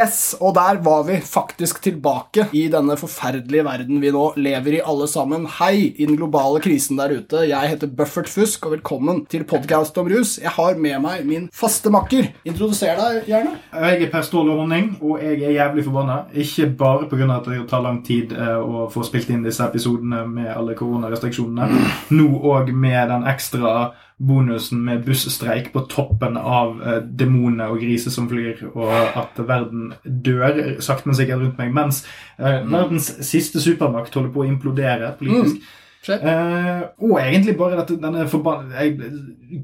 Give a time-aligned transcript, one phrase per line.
[0.00, 4.80] Yes, og der var vi faktisk tilbake i denne forferdelige verden vi nå lever i
[4.80, 5.44] alle sammen.
[5.58, 7.42] Hei i den globale krisen der ute.
[7.50, 10.38] Jeg heter Buffert Fusk, og velkommen til podcast om rus.
[10.40, 12.30] Jeg har med meg min faste makker.
[12.48, 13.58] Introduser deg gjerne.
[13.74, 16.22] Jeg er Per Ståle Honning, og jeg er jævlig forbanna.
[16.32, 17.28] Ikke bare pga.
[17.36, 21.84] at det tar lang tid eh, å få spilt inn disse episodene med alle koronarestriksjonene,
[22.16, 23.90] nå òg med den ekstra
[24.20, 29.94] bonusen med busstreik på toppen av eh, demoner og griser som flyr, og at verden
[30.04, 32.02] dør sakte, men sikkert rundt meg, mens
[32.36, 35.64] eh, verdens siste supermakt holder på å implodere politisk.
[36.08, 38.94] Eh, og egentlig bare dette, denne jeg,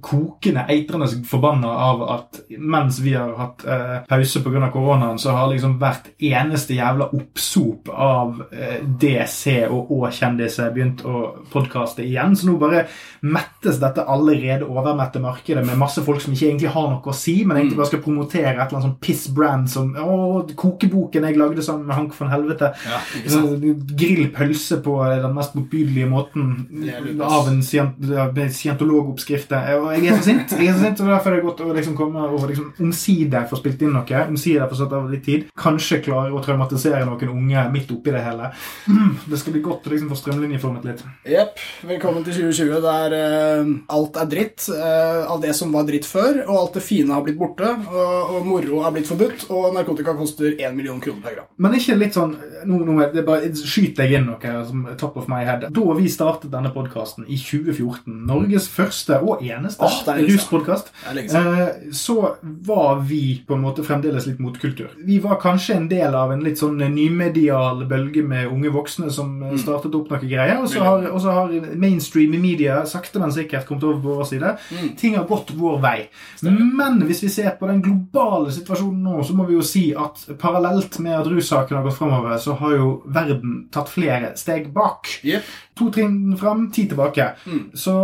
[0.04, 4.68] kokende, eitrende forbanna av at mens vi har hatt eh, pause pga.
[4.74, 11.22] koronaen, så har liksom hvert eneste jævla oppsop av eh, DC og Å-kjendiser begynt å
[11.52, 12.36] podkaste igjen.
[12.36, 12.84] Så nå bare
[13.24, 17.38] mettes dette allerede overmette markedet med masse folk som ikke egentlig har noe å si,
[17.46, 21.64] men egentlig bare skal promotere et eller annet sånn piss-brand som Å, kokeboken jeg lagde
[21.64, 22.74] sammen med Hank von Helvete.
[22.84, 27.32] Ja, ikke Grill pølse på den mest motbydelige måten Ass.
[27.36, 29.52] av en scient- scientologoppskrift.
[29.52, 31.74] Og jeg er så sint, jeg er så sint, og derfor er det godt å
[31.76, 34.22] liksom komme og liksom omsider få spilt inn noe.
[34.26, 35.46] Omsider få satt av litt tid.
[35.58, 38.50] Kanskje klare å traumatisere noen unge midt oppi det hele.
[38.86, 41.04] Mm, det skal bli godt å liksom få strømlinjeformet litt.
[41.28, 41.60] Jepp.
[41.86, 46.42] Velkommen til 2020, der uh, alt er dritt Uh, av det som var dritt før,
[46.46, 50.14] og alt det fine har blitt borte, og, og moro har blitt forbudt, og narkotika
[50.18, 51.48] koster 1 million kroner per gram.
[51.62, 52.34] Men ikke litt sånn
[52.66, 55.66] nå, nå er det bare, Skyter jeg inn noe som top of my head.
[55.74, 60.24] Da vi startet denne podkasten i 2014, Norges første og eneste siden.
[60.32, 60.90] ruspodkast,
[61.36, 64.88] eh, så var vi på en måte fremdeles litt motkultur.
[65.06, 69.36] Vi var kanskje en del av en litt sånn nymedial bølge med unge voksne som
[69.36, 69.52] Mm.
[69.52, 73.30] eh, startet opp noen greier, og så har, og så har mainstream media sakte, men
[73.32, 74.58] sikkert kommet over på vår side.
[74.72, 74.96] Mm.
[74.96, 76.08] Ting har gått vår vei.
[76.42, 80.26] Men hvis vi ser på den globale situasjonen nå, så må vi jo si at
[80.38, 85.06] parallelt med at russaken har gått fremover, så har jo verden tatt flere steg bak.
[85.24, 85.42] Yep.
[85.76, 87.28] To trinn fram, ti tilbake.
[87.74, 87.96] Så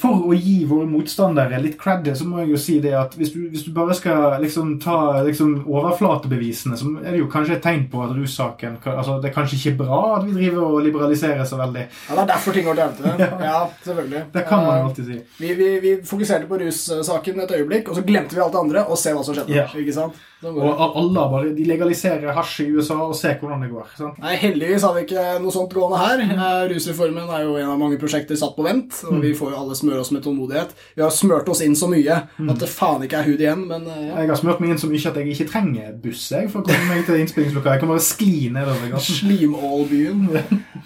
[0.00, 3.32] for å gi våre motstandere litt cred, så må jeg jo si det at hvis
[3.34, 7.62] du, hvis du bare skal liksom ta liksom overflatebevisene, så er det jo kanskje et
[7.64, 11.44] tegn på at russaken altså Det er kanskje ikke bra at vi driver og liberaliserer
[11.48, 11.86] så veldig.
[12.08, 13.32] Ja, Det er derfor ting går til helvete.
[13.46, 14.22] Ja, selvfølgelig.
[14.34, 15.18] Det kan man Eh, jo alltid si.
[15.38, 18.84] Vi, vi, vi fokuserte på russaken et øyeblikk, og så glemte vi alt det andre,
[18.86, 19.54] og se hva som skjedde.
[19.54, 19.66] Ja.
[19.78, 20.18] Ikke sant?
[20.54, 23.86] Og alle bare, de legaliserer hasj i USA og ser hvordan det går.
[23.98, 24.18] sant?
[24.22, 26.22] Nei, Heldigvis har vi ikke noe sånt gående her.
[26.26, 29.60] Eh, Rusreformen er jo en av mange prosjekter satt på vent, og vi får jo
[29.62, 30.74] alle smøre oss med tålmodighet.
[30.96, 33.86] Vi har smørt oss inn så mye at det faen ikke er hud igjen, men
[33.90, 34.20] eh, ja.
[34.22, 36.68] Jeg har smurt meg inn så mye at jeg ikke trenger buss jeg, for å
[36.68, 37.76] komme meg til innspillingslokalet.
[37.76, 39.18] Jeg kan bare skli nedover gaten.
[39.20, 40.26] Slimålbyen.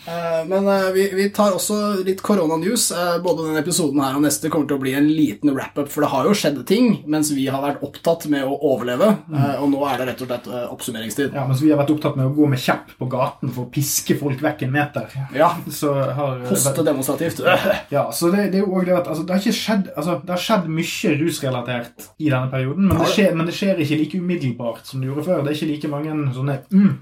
[0.06, 2.90] Eh, Men vi, vi tar også litt koronanews.
[2.94, 6.04] Eh, Både denne episoden her og neste kommer til å bli en liten wrap-up, for
[6.04, 9.70] det har jo skjedd ting mens vi har vært opptatt med å overleve, eh, og
[9.72, 11.34] nå er det rett og slett eh, oppsummeringstid.
[11.34, 13.70] Ja, Mens vi har vært opptatt med å gå med kjepp på gaten for å
[13.74, 15.16] piske folk vekk en meter.
[15.36, 15.50] Ja.
[15.72, 17.42] Så har Hoste demonstrativt.
[17.94, 20.16] Ja, så det, det er jo også det at altså, det, har ikke skjedd, altså,
[20.24, 23.80] det har skjedd mye rusrelatert i denne perioden, men det, det- skjer, men det skjer
[23.84, 25.42] ikke like umiddelbart som det gjorde før.
[25.44, 26.92] Det er ikke like mange sånne mm,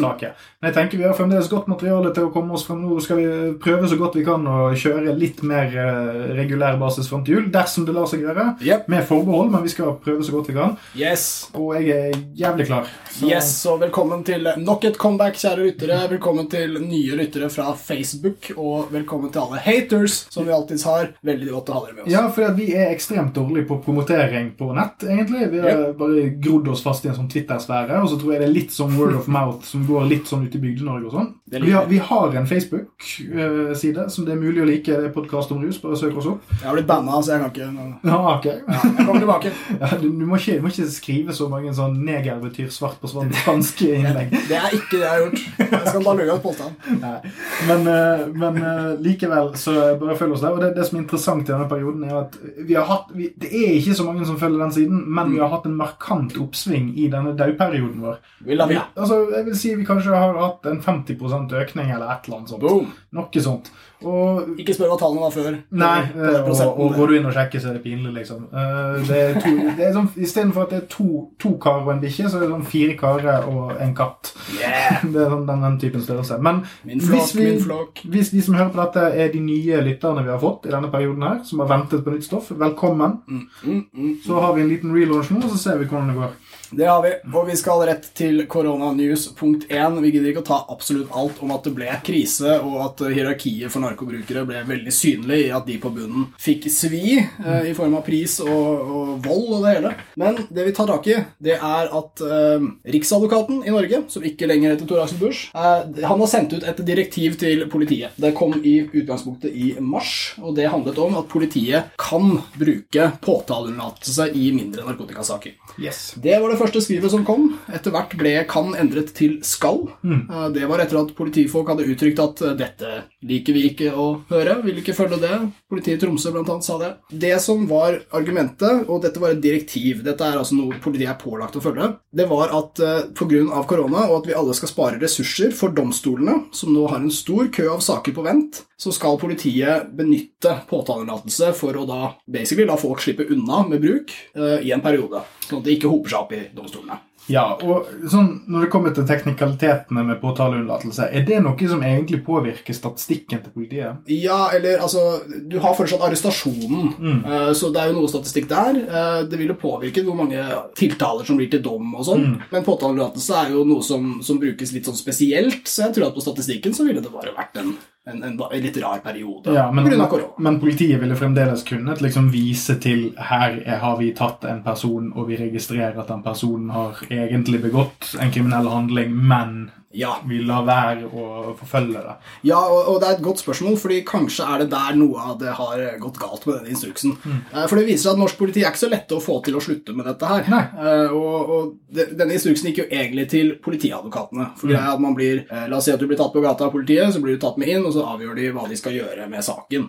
[0.00, 0.32] saker.
[0.60, 2.82] Men jeg tenker vi har fremdeles godt materiale til å komme oss frem.
[2.82, 3.26] Nå skal vi
[3.62, 7.50] prøve så godt vi kan å kjøre litt mer eh, regulær basis fram til jul,
[7.54, 8.48] dersom det lar seg gjøre.
[8.66, 8.88] Yep.
[8.92, 10.76] Med forbehold, men vi skal prøve så godt vi kan.
[10.98, 11.26] Yes.
[11.54, 12.90] Og jeg er jævlig klar.
[13.10, 15.96] Så- Yes, og velkommen til nok et comeback, kjære lyttere.
[16.10, 21.08] Velkommen til nye lyttere fra Facebook, og velkommen til alle haters, som vi alltids har.
[21.24, 22.12] Veldig godt å ha dere med oss.
[22.12, 25.50] Ja, for vi er ekstremt dårlige på promotering på nett, egentlig.
[25.50, 28.48] Vi har bare grodd oss fast i en sånn Twitter-sfære, og så tror jeg det
[28.48, 31.28] er litt sånn word of mouth som går litt sånn ut i Bygde-Norge og sånn.
[31.52, 34.88] Vi har, vi har en Facebook-side som det er mulig å like.
[34.88, 35.78] Det er podkast om rus.
[35.82, 36.46] Bare søk oss opp.
[36.56, 37.66] Jeg har blitt banna, så jeg kan ikke
[38.10, 38.46] Ja, ok.
[38.48, 39.52] ja, Jeg kommer tilbake.
[39.80, 42.96] Ja, du, du, må ikke, du må ikke skrive så mange sånn 'neger betyr svart
[43.02, 44.32] på svart spanske innlegg.
[44.48, 45.42] Det er ikke det jeg har gjort.
[45.60, 47.04] Jeg skal bare løye ut påstanden.
[47.68, 50.54] Men, eh, men eh, likevel, så bare følg oss der.
[50.54, 52.36] Og det, det som er interessant i denne perioden, er at
[52.66, 55.40] vi har hatt vi, Det er ikke så mange som følger den siden, men vi
[55.42, 58.20] har hatt en markant oppsving i denne dauperioden vår.
[58.46, 58.58] Vi.
[58.58, 61.18] altså, jeg vil si vi kanskje har hatt en 50
[61.62, 62.62] økning eller et eller annet sånt.
[62.62, 62.92] Boom.
[63.16, 63.70] Noe sånt.
[64.04, 65.54] Og Ikke spør hva tallene var før.
[65.80, 68.42] Nei, eh, og, og går du inn og sjekker, så er det pinlig, liksom.
[68.52, 71.06] Eh, Det er to, det er sånn, Istedenfor at det er to,
[71.40, 74.34] to karer og en bikkje, så er det sånn fire karer og en katt.
[74.58, 75.00] Yeah.
[75.16, 76.38] Det er sånn den, den typen størrelse.
[76.44, 80.34] Men flok, hvis, vi, hvis de som hører på dette, er de nye lytterne vi
[80.34, 83.20] har fått i denne perioden her, som har ventet på nytt stoff, velkommen.
[83.30, 84.12] Mm, mm.
[84.26, 86.36] Så har vi en liten relaunch nå, og så ser vi hvordan det går.
[86.70, 89.98] Det har vi, og vi skal rett til koronanews punkt 1.
[90.02, 93.70] Vi gidder ikke å ta absolutt alt om at det ble krise, og at hierarkiet
[93.72, 97.96] for narkobrukere ble veldig synlig i at de på bunnen fikk svi eh, i form
[97.98, 99.92] av pris og, og, vold og det hele.
[100.18, 102.66] Men det vi tar tak i, det er at eh,
[102.96, 106.66] Riksadvokaten i Norge, som ikke lenger heter Tor Axel Busch, eh, han har sendt ut
[106.66, 108.16] et direktiv til politiet.
[108.18, 114.30] Det kom i utgangspunktet i mars, og det handlet om at politiet kan bruke påtaleunnlatelse
[114.34, 115.56] i mindre narkotikasaker.
[115.78, 116.14] Yes.
[116.16, 117.48] Det var det første skrivet som kom.
[117.72, 119.88] Etter hvert ble 'kan' endret til 'skal'.
[120.02, 120.52] Mm.
[120.54, 124.62] Det var etter at politifolk hadde uttrykt at eh, dette liker vi ikke å høre,
[124.64, 125.36] vil ikke følge det.
[125.68, 126.92] Politiet i Tromsø annet sa det.
[127.10, 131.20] Det som var argumentet, og dette var et direktiv, dette er altså noe politiet er
[131.20, 133.62] pålagt å følge, det var at eh, pga.
[133.66, 137.50] korona og at vi alle skal spare ressurser for domstolene, som nå har en stor
[137.52, 142.76] kø av saker på vent, så skal politiet benytte påtalelatelse for å da basically la
[142.80, 146.22] folk slippe unna med bruk eh, i en periode, sånn at det ikke hoper seg
[146.22, 146.98] opp i domstolene.
[147.28, 152.20] Ja, og sånn, Når det kommer til teknikalitetene med påtaleunnlatelse, er det noe som egentlig
[152.26, 153.96] påvirker statistikken til politiet?
[154.06, 156.92] Ja, eller altså Du har fortsatt arrestasjonen,
[157.26, 158.76] eh, så det er jo noe statistikk der.
[158.86, 160.38] Eh, Det vil jo påvirke hvor mange
[160.76, 162.42] tiltaler som blir til dom og sånn.
[162.52, 166.14] Men påtaleunnlatelse er jo noe som, som brukes litt sånn spesielt, så jeg tror at
[166.14, 167.74] på statistikken så ville det bare vært en,
[168.06, 170.06] en, en, en litt rar periode Ja, men, pga.
[170.06, 170.32] korona.
[170.38, 175.12] men politiet ville fremdeles kunnet liksom vise til her er, har vi tatt en person,
[175.14, 180.42] og vi registrerer at den personen har egentlig begått en kriminell handling, men Ja, vi
[180.44, 182.14] lar være å forfølge det.
[182.50, 185.38] Ja, og, og det er et godt spørsmål, fordi kanskje er det der noe av
[185.40, 187.14] det har gått galt med denne instruksen.
[187.24, 187.40] Mm.
[187.70, 189.94] For det viser at norsk politi er ikke så lette å få til å slutte
[189.96, 190.44] med dette her.
[190.52, 194.50] Eh, Og, og denne instruksen gikk jo egentlig til politiadvokatene.
[194.60, 196.42] For greia er at man blir, eh, La oss si at du blir tatt på
[196.44, 198.76] gata av politiet, så blir du tatt med inn, og så avgjør de hva de
[198.78, 199.88] skal gjøre med saken.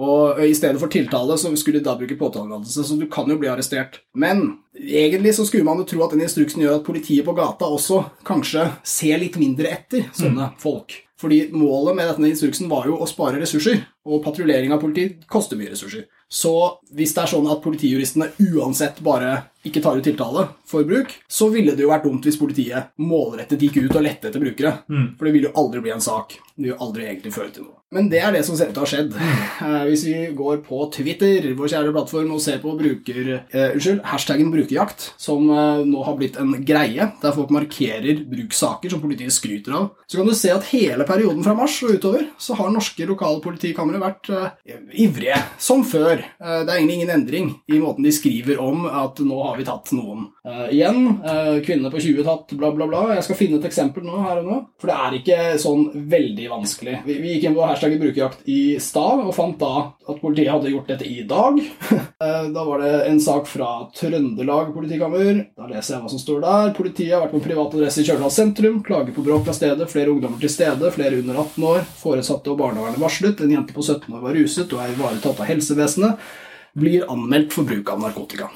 [0.00, 3.28] Og eh, i stedet for tiltale så skulle de da bruke påtalelatelse, så du kan
[3.30, 4.00] jo bli arrestert.
[4.14, 7.68] Men egentlig så skulle man jo tro at den instruksen gjør at politiet på gata
[7.68, 10.98] også kanskje ser litt mindre etter sånne folk.
[11.20, 15.58] Fordi målet med denne instruksen var jo å spare ressurser, og patruljering av politi koster
[15.58, 16.06] mye ressurser.
[16.32, 16.52] Så
[16.96, 19.34] hvis det er sånn at politijuristene uansett bare
[19.66, 23.60] ikke tar ut tiltale for bruk, så ville det jo vært dumt hvis politiet målrettet
[23.60, 24.72] gikk ut og lette etter brukere.
[25.18, 26.38] For det ville jo aldri bli en sak.
[26.54, 27.79] Det vil jo aldri egentlig føre til noe.
[27.90, 29.16] Men det er det som ser ut til å ha skjedd.
[29.60, 33.98] Eh, hvis vi går på Twitter, vår kjære plattform, og ser på bruker, eh, unnskyld,
[34.08, 39.34] hashtaggen brukerjakt, som eh, nå har blitt en greie, der folk markerer brukssaker som politiet
[39.34, 42.70] skryter av, så kan du se at hele perioden fra mars og utover, så har
[42.72, 46.22] norske lokale politikamre vært eh, ivrige, som før.
[46.22, 49.68] Eh, det er egentlig ingen endring i måten de skriver om at nå har vi
[49.68, 50.30] tatt noen.
[50.46, 53.04] Eh, igjen, eh, kvinne på 20 tatt, bla, bla, bla.
[53.18, 54.62] Jeg skal finne et eksempel nå, her og nå.
[54.80, 55.84] For det er ikke sånn
[56.16, 56.98] veldig vanskelig.
[57.04, 59.72] Vi, vi gikk inn på hashtaggen brukerjakt i stad, og fant da
[60.10, 61.60] at politiet hadde gjort dette i dag.
[62.20, 65.38] Eh, da var det en sak fra Trøndelag politikammer.
[65.56, 66.74] Da leser jeg hva som står der.
[66.76, 68.82] Politiet har vært på privat adresse i Kjørdal sentrum.
[68.84, 69.88] Klager på bråk av stedet.
[69.88, 70.92] Flere ungdommer til stede.
[70.92, 71.88] Flere under 18 år.
[72.02, 73.40] Foresatte og barnevernet varslet.
[73.40, 76.32] En jente på 17 år var ruset og er ivaretatt av helsevesenet.
[76.76, 78.52] Blir anmeldt for bruk av narkotika.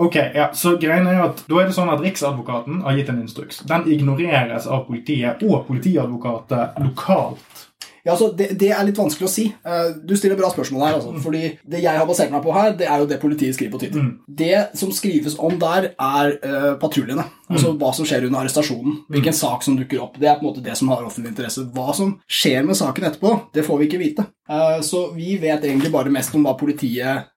[0.00, 3.18] Ok, ja, så greien er at Da er det sånn at Riksadvokaten har gitt en
[3.20, 3.58] instruks.
[3.68, 7.66] Den ignoreres av politiet og politiadvokater lokalt.
[8.04, 9.46] Ja, altså, det, det er litt vanskelig å si.
[9.64, 10.94] Eh, Du stiller bra spørsmål her.
[10.98, 13.74] Altså, fordi Det jeg har basert meg på her, det er jo det politiet skriver
[13.74, 14.06] på Twitter.
[14.26, 17.24] Det som skrives om der, er uh, patruljene.
[17.50, 19.00] Altså hva som skjer under arrestasjonen.
[19.10, 20.16] Hvilken sak som dukker opp.
[20.20, 21.66] Det er på en måte det som har offentlig interesse.
[21.74, 24.26] Hva som skjer med saken etterpå, det får vi ikke vite.
[24.50, 27.28] Uh, Så vi vet egentlig bare mest om hva politiet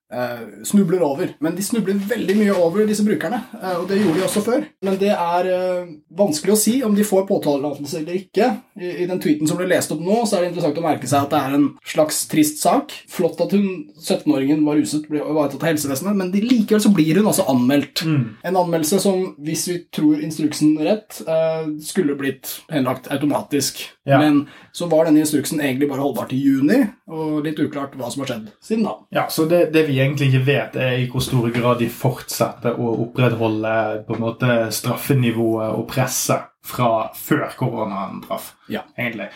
[0.66, 1.34] snubler over.
[1.44, 4.66] Men de snubler veldig mye over disse brukerne, eh, og det gjorde de også før.
[4.86, 8.50] Men det er eh, vanskelig å si om de får påtalelatelse eller ikke.
[8.80, 11.26] I, den tweeten som ble lest opp nå, så er det interessant å merke seg
[11.26, 12.94] at det er en slags trist sak.
[13.12, 13.68] Flott at hun,
[14.00, 18.06] 17-åringen, var ruset, og ivaretatt av helsevesenet, men likevel så blir hun altså anmeldt.
[18.06, 23.84] En anmeldelse som, hvis vi tror instruksen rett, eh, skulle blitt henlagt automatisk.
[24.10, 24.20] Ja.
[24.20, 26.80] Men så var denne instruksen egentlig bare holdbar til juni,
[27.14, 28.96] og litt uklart hva som har skjedd siden da.
[29.14, 32.80] Ja, så det, det vi egentlig ikke vet, er i hvor stor grad de fortsetter
[32.82, 33.76] å opprettholde
[34.08, 38.54] på en måte straffenivået og presset fra før koronaen traff.
[38.68, 38.80] Ja.
[38.98, 39.28] egentlig.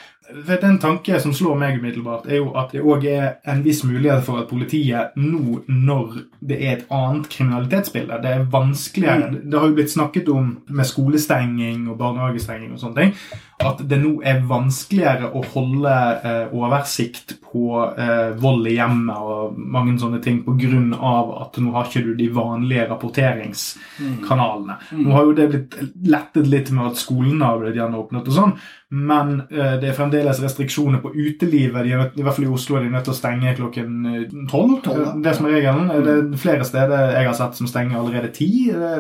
[0.62, 4.26] Den tanke som slår meg umiddelbart, er jo at det òg er en viss mulighet
[4.26, 9.70] for at politiet nå, når det er et annet kriminalitetsbilde Det er vanskeligere Det har
[9.70, 13.14] jo blitt snakket om med skolestenging og barnehagestenging og sånne ting,
[13.64, 15.94] at det nå er vanskeligere å holde
[16.28, 20.84] eh, oversikt på eh, vold i hjemmet og mange sånne ting pga.
[21.42, 24.78] at nå har ikke du de vanlige rapporteringskanalene.
[25.00, 28.54] Nå har jo det blitt lettet litt med at skolene har blitt gjenåpnet og sånn,
[28.90, 31.84] Men eh, det er fremdeles restriksjoner på utelivet.
[31.84, 34.78] De er, I hvert fall i Oslo er de nødt til å stenge klokken tolv.
[34.86, 35.10] Tolv.
[35.24, 35.90] Det som er regelen.
[36.06, 38.50] Det er flere steder jeg har sett som stenger allerede ti.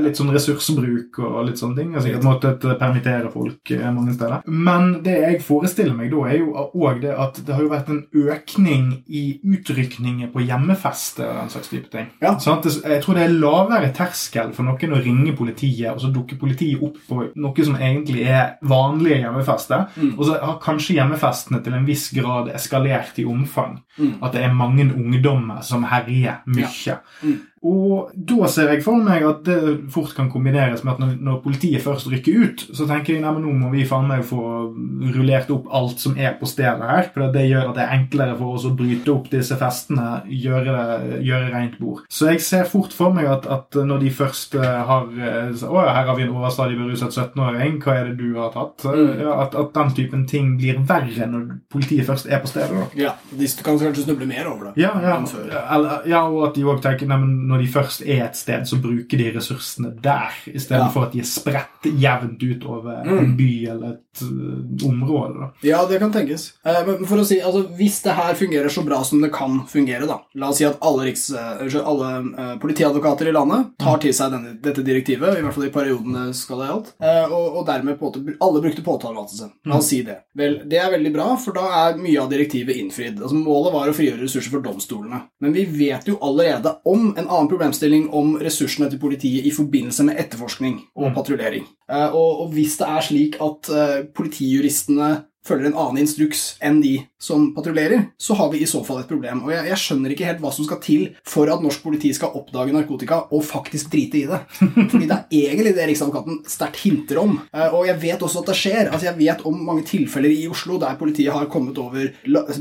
[0.03, 1.93] Litt sånn ressursbruk og litt sånne ting.
[1.93, 4.43] Jeg har sikkert måttet permittere folk eh, mange steder.
[4.47, 7.93] Men det jeg forestiller meg da, er jo òg det at det har jo vært
[7.93, 12.11] en økning i utrykninger på hjemmefeste og den slags type ting.
[12.23, 12.35] Ja.
[12.43, 16.39] Sånn jeg tror det er lavere terskel for noen å ringe politiet, og så dukker
[16.41, 19.76] politiet opp på noe som egentlig er vanlige hjemmefester.
[19.95, 20.13] Mm.
[20.17, 23.77] Og så har kanskje hjemmefestene til en viss grad eskalert i omfang.
[23.97, 24.17] Mm.
[24.23, 26.97] At det er mange ungdommer som herjer mye.
[27.23, 27.37] Mm.
[27.67, 29.57] Og da ser jeg for meg at det
[29.93, 33.39] fort kan kombineres med at når, når politiet først rykker ut, så tenker jeg at
[33.41, 34.39] nå må vi faen meg få
[35.15, 37.09] rullert opp alt som er på stedet her.
[37.13, 40.75] For det gjør at det er enklere for oss å bryte opp disse festene, gjøre,
[41.25, 42.03] gjøre rent bord.
[42.13, 45.71] Så jeg ser fort for meg at, at når de først eh, har eh, så,
[45.71, 48.85] Å ja, her har vi en overstadig beruset 17-åring, hva er det du har tatt?
[48.87, 49.23] Mm.
[49.25, 52.71] Ja, at, at den typen ting blir verre når politiet først er på stedet.
[52.77, 52.87] da.
[52.99, 55.17] Ja, De kan kanskje snuble mer over det Ja, ja.
[55.17, 55.49] enn før.
[55.51, 58.67] Eller, ja, og at de også tenker nei, men når de først er et sted,
[58.69, 61.07] så bruker de ressursene der, istedenfor Ja.
[61.07, 63.17] at de er spredt jevnt utover Mm.
[63.19, 65.39] en by eller et uh, område.
[65.39, 65.49] da.
[65.63, 66.53] Ja, det kan tenkes.
[66.65, 69.65] Eh, Men for å si, altså, Hvis det her fungerer så bra som det kan
[69.67, 73.97] fungere, da La oss si at alle, riks, eh, alle uh, politiadvokater i landet tar
[73.99, 77.57] til seg denne, dette direktivet, i hvert fall i perioden skal det gjaldt, eh, og,
[77.57, 79.49] og dermed på måte alle brukte påtaletillatelse.
[79.65, 80.17] La oss si det.
[80.35, 83.21] Vel, Det er veldig bra, for da er mye av direktivet innfridd.
[83.21, 85.21] Altså, Målet var å frigjøre ressurser for domstolene.
[85.39, 90.03] Men vi vet jo allerede om en annen problemstilling om ressursene til politiet i forbindelse
[90.07, 91.67] med etterforskning og patruljering.
[91.91, 96.81] Eh, Og, og hvis det er slik at eh, politijuristene følger en annen instruks enn
[96.83, 99.39] de som patruljerer, så har vi i så fall et problem.
[99.47, 102.35] Og jeg, jeg skjønner ikke helt hva som skal til for at norsk politi skal
[102.37, 104.41] oppdage narkotika og faktisk drite i det.
[104.91, 107.37] Fordi det er egentlig det Riksadvokaten sterkt hinter om.
[107.53, 108.91] Eh, Og jeg vet også at det skjer.
[108.91, 112.11] Altså Jeg vet om mange tilfeller i Oslo der politiet har kommet over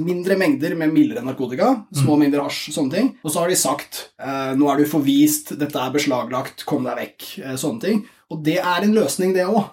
[0.00, 4.02] mindre mengder med mildere narkotika, små mengder hasj, sånne ting, og så har de sagt
[4.22, 8.04] eh, nå er du forvist, dette er beslaglagt, kom deg vekk, eh, sånne ting.
[8.32, 9.68] Og det er en løsning, det òg.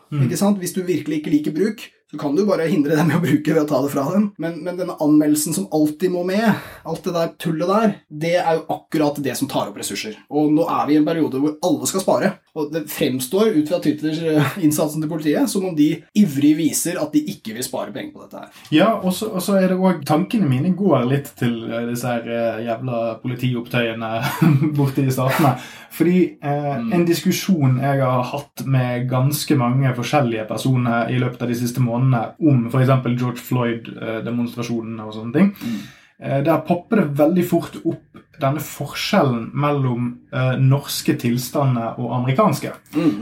[0.60, 3.56] Hvis du virkelig ikke liker bruk, så kan du bare hindre dem i å bruke
[3.56, 4.28] ved å ta det fra dem.
[4.38, 6.46] Men, men denne anmeldelsen som alltid må med,
[6.86, 10.20] alt det der tullet der, det er jo akkurat det som tar opp ressurser.
[10.30, 12.30] Og nå er vi i en periode hvor alle skal spare.
[12.54, 15.90] Og det fremstår ut fra Twitter-innsatsen til politiet som om de
[16.22, 18.60] ivrig viser at de ikke vil spare penger på dette her.
[18.76, 22.62] Ja, og så er det òg Tankene mine går litt til eh, disse her eh,
[22.68, 24.12] jævla politiopptøyene
[24.78, 25.56] borte i statene.
[25.94, 31.50] Fordi eh, en diskusjon jeg har hatt med ganske mange forskjellige personer i løpet av
[31.50, 32.90] de siste månedene om f.eks.
[33.20, 36.44] George Floyd-demonstrasjonene og sånne ting, Mm.
[36.46, 42.72] der popper det veldig fort opp denne forskjellen mellom eh, norske tilstander og amerikanske.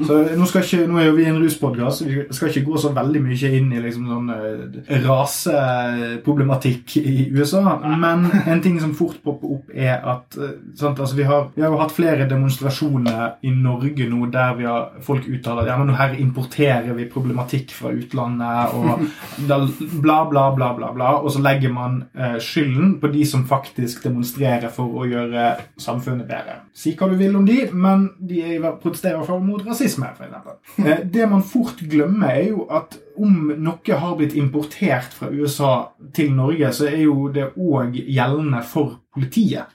[0.07, 2.79] Så nå, skal ikke, nå er jo vi en ruspodkast, så vi skal ikke gå
[2.79, 7.61] så veldig mye inn i liksom sånn eh, raseproblematikk i USA.
[7.83, 11.65] Men en ting som fort popper opp, er at eh, sant, altså vi, har, vi
[11.65, 15.77] har jo hatt flere demonstrasjoner i Norge nå der vi har folk uttaler at ja,
[15.81, 19.03] men her importerer vi problematikk fra utlandet, og
[19.49, 19.59] da,
[20.05, 21.13] bla, bla, bla, bla, bla.
[21.19, 25.45] Og så legger man eh, skylden på de som faktisk demonstrerer for å gjøre
[25.81, 26.57] samfunnet bedre.
[26.77, 30.11] Si hva du vil om de, men de er, protesterer i hvert fall mot rasisme,
[30.15, 30.57] f.eks.
[30.91, 35.73] Eh, det man fort glemmer, er jo at om noe har blitt importert fra USA
[36.15, 39.69] til Norge, så er jo det òg gjeldende for politiet.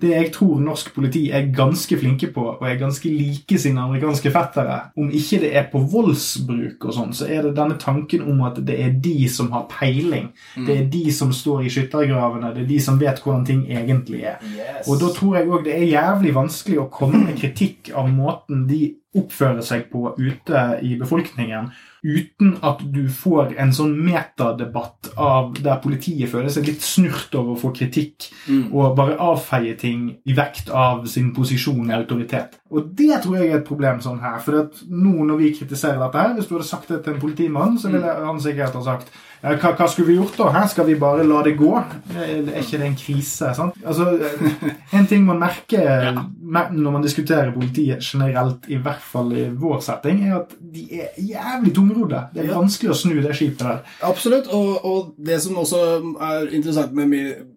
[0.00, 4.32] Det jeg tror norsk politi er ganske flinke på, og er ganske like sine amerikanske
[4.34, 8.42] fettere, om ikke det er på voldsbruk og sånn, så er det denne tanken om
[8.48, 10.30] at det er de som har peiling.
[10.56, 14.24] Det er de som står i skyttergravene, det er de som vet hvordan ting egentlig
[14.32, 14.42] er.
[14.86, 18.66] Og da tror jeg òg det er jævlig vanskelig å komme med kritikk av måten
[18.68, 18.84] de
[19.18, 25.78] oppfører seg på ute i befolkningen, uten at du får en sånn metadebatt av der
[25.82, 28.26] politiet føler seg litt snurt over å få kritikk,
[28.72, 32.58] og bare avfeie ting i vekt av sin posisjon og autoritet.
[32.74, 34.40] Og det tror jeg er et problem sånn her.
[34.42, 37.22] For at nå når vi kritiserer dette her, hvis du hadde sagt det til en
[37.22, 40.50] politimann, så ville han sikkert ha sagt hva, hva skulle vi gjort da?
[40.54, 41.70] Her skal vi bare la det gå?
[42.14, 43.48] Er er ikke det en krise?
[43.56, 43.78] sant?
[43.84, 44.06] Altså,
[44.94, 46.12] En ting man merker ja.
[46.70, 51.18] når man diskuterer politiet generelt, i hvert fall i vår setting, er at de er
[51.18, 52.22] jævlig tungrodde.
[52.34, 53.82] Det er vanskelig å snu det skipet der.
[54.06, 55.82] Absolutt, og, og det som også
[56.20, 57.10] er interessant med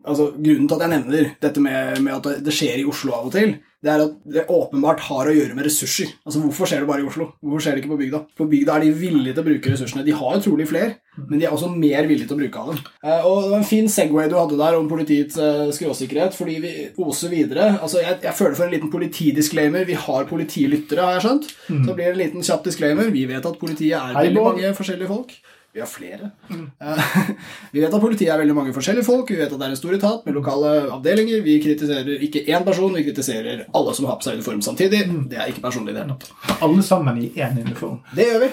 [0.07, 3.25] altså, Grunnen til at jeg nevner dette med, med at det- skjer i Oslo av
[3.27, 6.07] og til, det er at det åpenbart har å gjøre med ressurser.
[6.25, 7.27] Altså, Hvorfor skjer det bare i Oslo?
[7.43, 8.21] Hvorfor skjer det ikke på bygda?
[8.39, 10.05] På bygda er de villige til å bruke ressursene.
[10.07, 10.95] De har jo trolig flere,
[11.29, 12.79] men de er også mer villige til å bruke av dem.
[13.05, 16.55] Eh, og Det var en fin Segway du hadde der om politiets eh, skråsikkerhet, fordi
[16.63, 17.67] vi oser videre.
[17.77, 19.85] Altså, jeg, jeg føler for en liten politidisclaimer.
[19.85, 21.51] Vi har politilyttere, har jeg skjønt.
[21.85, 23.11] Så blir det en liten kjapp disclaimer.
[23.13, 25.35] Vi vet at politiet er Hei, veldig mange forskjellige folk.
[25.75, 26.29] Vi har flere.
[26.49, 26.71] Mm.
[27.71, 29.27] vi vet at politiet er veldig mange forskjellige folk.
[29.27, 31.41] Vi vet at det er en stor etat med lokale avdelinger.
[31.43, 35.01] Vi kritiserer ikke én person, vi kritiserer alle som har på seg uniform samtidig.
[35.27, 36.05] Det er ikke personlig, i det.
[36.05, 36.61] hele tatt.
[36.63, 37.97] Alle sammen i én uniform.
[38.15, 38.49] Det gjør vi.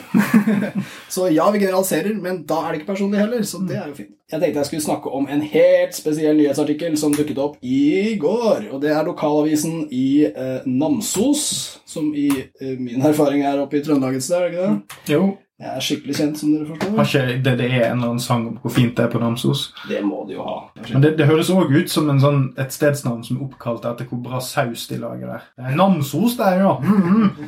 [1.15, 4.01] så ja, vi generaliserer, men da er det ikke personlig heller, så det er jo
[4.01, 4.19] fint.
[4.33, 8.67] Jeg tenkte jeg skulle snakke om en helt spesiell nyhetsartikkel som dukket opp i går.
[8.73, 11.45] Og det er lokalavisen i eh, Namsos,
[11.87, 15.13] som i eh, min erfaring er oppe i Trøndelag et sted, er det ikke det?
[15.15, 15.27] Jo.
[15.63, 16.97] Jeg er skikkelig kjent, som dere forstår.
[16.97, 19.21] Har ikke det, det er en eller annen sang om hvor fint det er på
[19.23, 19.61] Namsos?
[19.87, 20.57] Det må de jo ha.
[20.89, 24.09] Men det, det høres òg ut som en sånn, et stedsnavn som er oppkalt etter
[24.11, 25.47] hvor bra saus de lager der.
[25.55, 26.75] Det er Namsos der, ja!
[26.83, 27.47] Mm -hmm.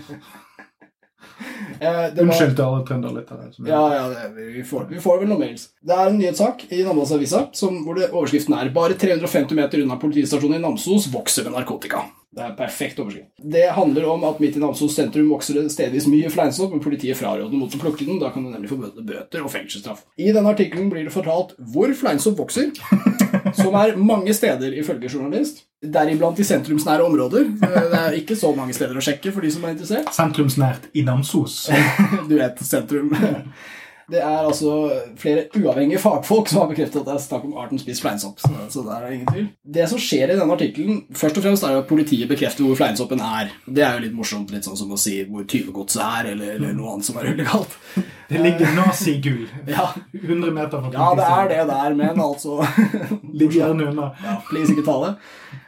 [1.80, 3.48] Eh, det var- Unnskyld til alle trønderlyttere.
[3.66, 5.68] Ja, ja, det, vi, får, vi får vel noen mails.
[5.84, 7.48] Det er en nyhetssak i Namdalsavisa
[7.84, 12.04] hvor det, overskriften er 'Bare 350 meter unna politistasjonen i Namsos vokser med narkotika'.
[12.34, 13.28] Det er en perfekt overskrift.
[13.50, 17.16] Det handler om at midt i Namsos sentrum vokser det stedvis mye fleinsopp, men politiet
[17.16, 18.18] fraråder mot å plukke den.
[18.18, 20.02] Da kan du nemlig få bøte- bøter og fengselsstraff.
[20.18, 22.72] I denne artikkelen blir det fortalt hvor fleinsopp vokser,
[23.62, 25.62] som er mange steder ifølge journalist.
[25.92, 27.48] Deriblant i sentrumsnære områder.
[27.60, 30.12] Det er ikke så mange steder å sjekke for de som er interessert.
[30.16, 31.64] Sentrumsnært i Namsos.
[32.28, 33.12] Du vet, sentrum.
[34.10, 34.72] Det er altså
[35.16, 38.42] flere uavhengige fagfolk som har bekreftet at det er snakk om arten spiss fleinsopp.
[38.42, 39.46] Så, der er det ingen tvil.
[39.76, 43.22] Det som skjer i denne artikkelen, først og fremst er at politiet bekrefter hvor fleinsoppen
[43.24, 43.54] er.
[43.64, 46.76] Det er jo litt morsomt, litt sånn som å si hvor tyvegodset er, eller, eller
[46.76, 47.78] noe annet som er illegalt.
[48.28, 49.42] Det ligger nazigull
[49.74, 52.56] Ja, 100 meter fra ja, det er det der, men altså
[53.38, 54.10] Ligg gjerne unna.
[54.24, 55.14] Ja, please, ikke ta det.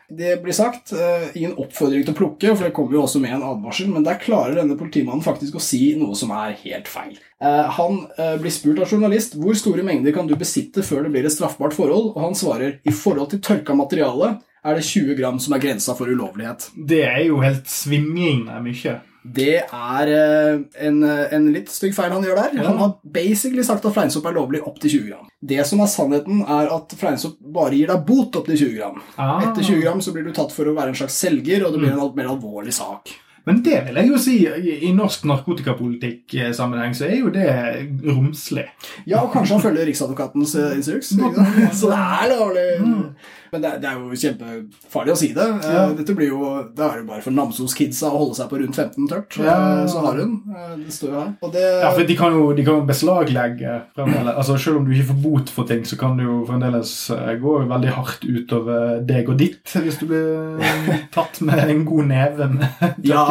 [0.08, 3.34] Det blir sagt eh, ingen oppfordring til å plukke, for det kommer jo også med
[3.34, 7.16] en advarsel, men der klarer denne politimannen faktisk å si noe som er helt feil.
[7.42, 11.14] Eh, han eh, blir spurt av journalist hvor store mengder kan du besitte før det
[11.16, 14.36] blir et straffbart forhold, og han svarer i forhold til tørka materiale
[14.66, 16.70] er det 20 gram som er grensa for ulovlighet.
[16.74, 18.96] Det er jo helt svimlende mye.
[19.34, 22.56] Det er eh, en, en litt stygg feil han gjør der.
[22.66, 25.28] Han har basically sagt at fleinsopp er lovlig opp til 20 gram.
[25.40, 29.04] Det som er sannheten, er at fleinsopp bare gir deg bot opp til 20 gram.
[29.16, 29.38] Ah.
[29.48, 31.82] Etter 20 gram så blir du tatt for å være en slags selger, og det
[31.82, 33.16] blir en alt mer alvorlig sak.
[33.46, 34.32] Men det vil jeg jo si,
[34.88, 37.46] i norsk narkotikapolitikk-sammenheng så er jo det
[38.02, 38.64] romslig.
[39.06, 41.12] Ja, og kanskje han følger Riksadvokatens eh, instruks.
[41.78, 42.64] Så det er lovlig.
[43.52, 45.46] Men det, det er jo kjempefarlig å si det.
[45.46, 45.86] Eh, Ja.
[45.96, 46.40] Dette blir jo,
[46.76, 49.36] Da er det jo bare for Namsos-kidsa å holde seg på rundt 15 tørt.
[49.42, 49.56] Ja.
[49.82, 50.36] Eh, Så har hun.
[50.50, 51.32] Eh, Det står jo her.
[51.42, 54.34] Og det, Ja, for De kan jo, de kan jo beslaglegge fremdeles.
[54.36, 56.92] Altså, Selv om du ikke får bot for ting, så kan det jo fremdeles
[57.40, 60.58] gå veldig hardt utover deg og ditt hvis du blir
[61.16, 63.24] tatt med en god neve med ja,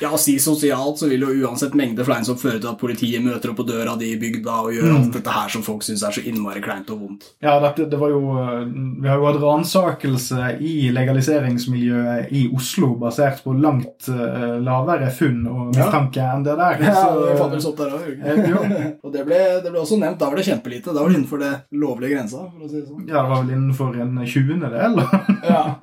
[0.00, 3.60] ja, si sosialt så vil jo uansett mengde fleinsopp føre til at politiet møter opp
[3.60, 4.96] på døra di i bygda og gjør Mm.
[4.96, 7.28] alt dette her som folk syns er så innmari kleint og vondt.
[7.42, 8.20] Ja, dette, det var jo,
[9.00, 15.46] Vi har jo hatt ransakelse i legaliseringsmiljøet i Oslo basert på langt uh, lavere funn
[15.46, 15.84] og Ja.
[15.84, 16.80] mistanke enn det der.
[16.82, 18.90] Ja, Så, det fantes opp der også, eh.
[19.04, 20.18] Og det ble, det ble også nevnt.
[20.18, 20.94] Da var det kjempelite.
[20.94, 22.44] Da var det innenfor det lovlige grensa.
[22.50, 23.06] for å si det sånn.
[23.08, 25.00] Ja, det var vel innenfor en tjuendedel.
[25.50, 25.76] Ja,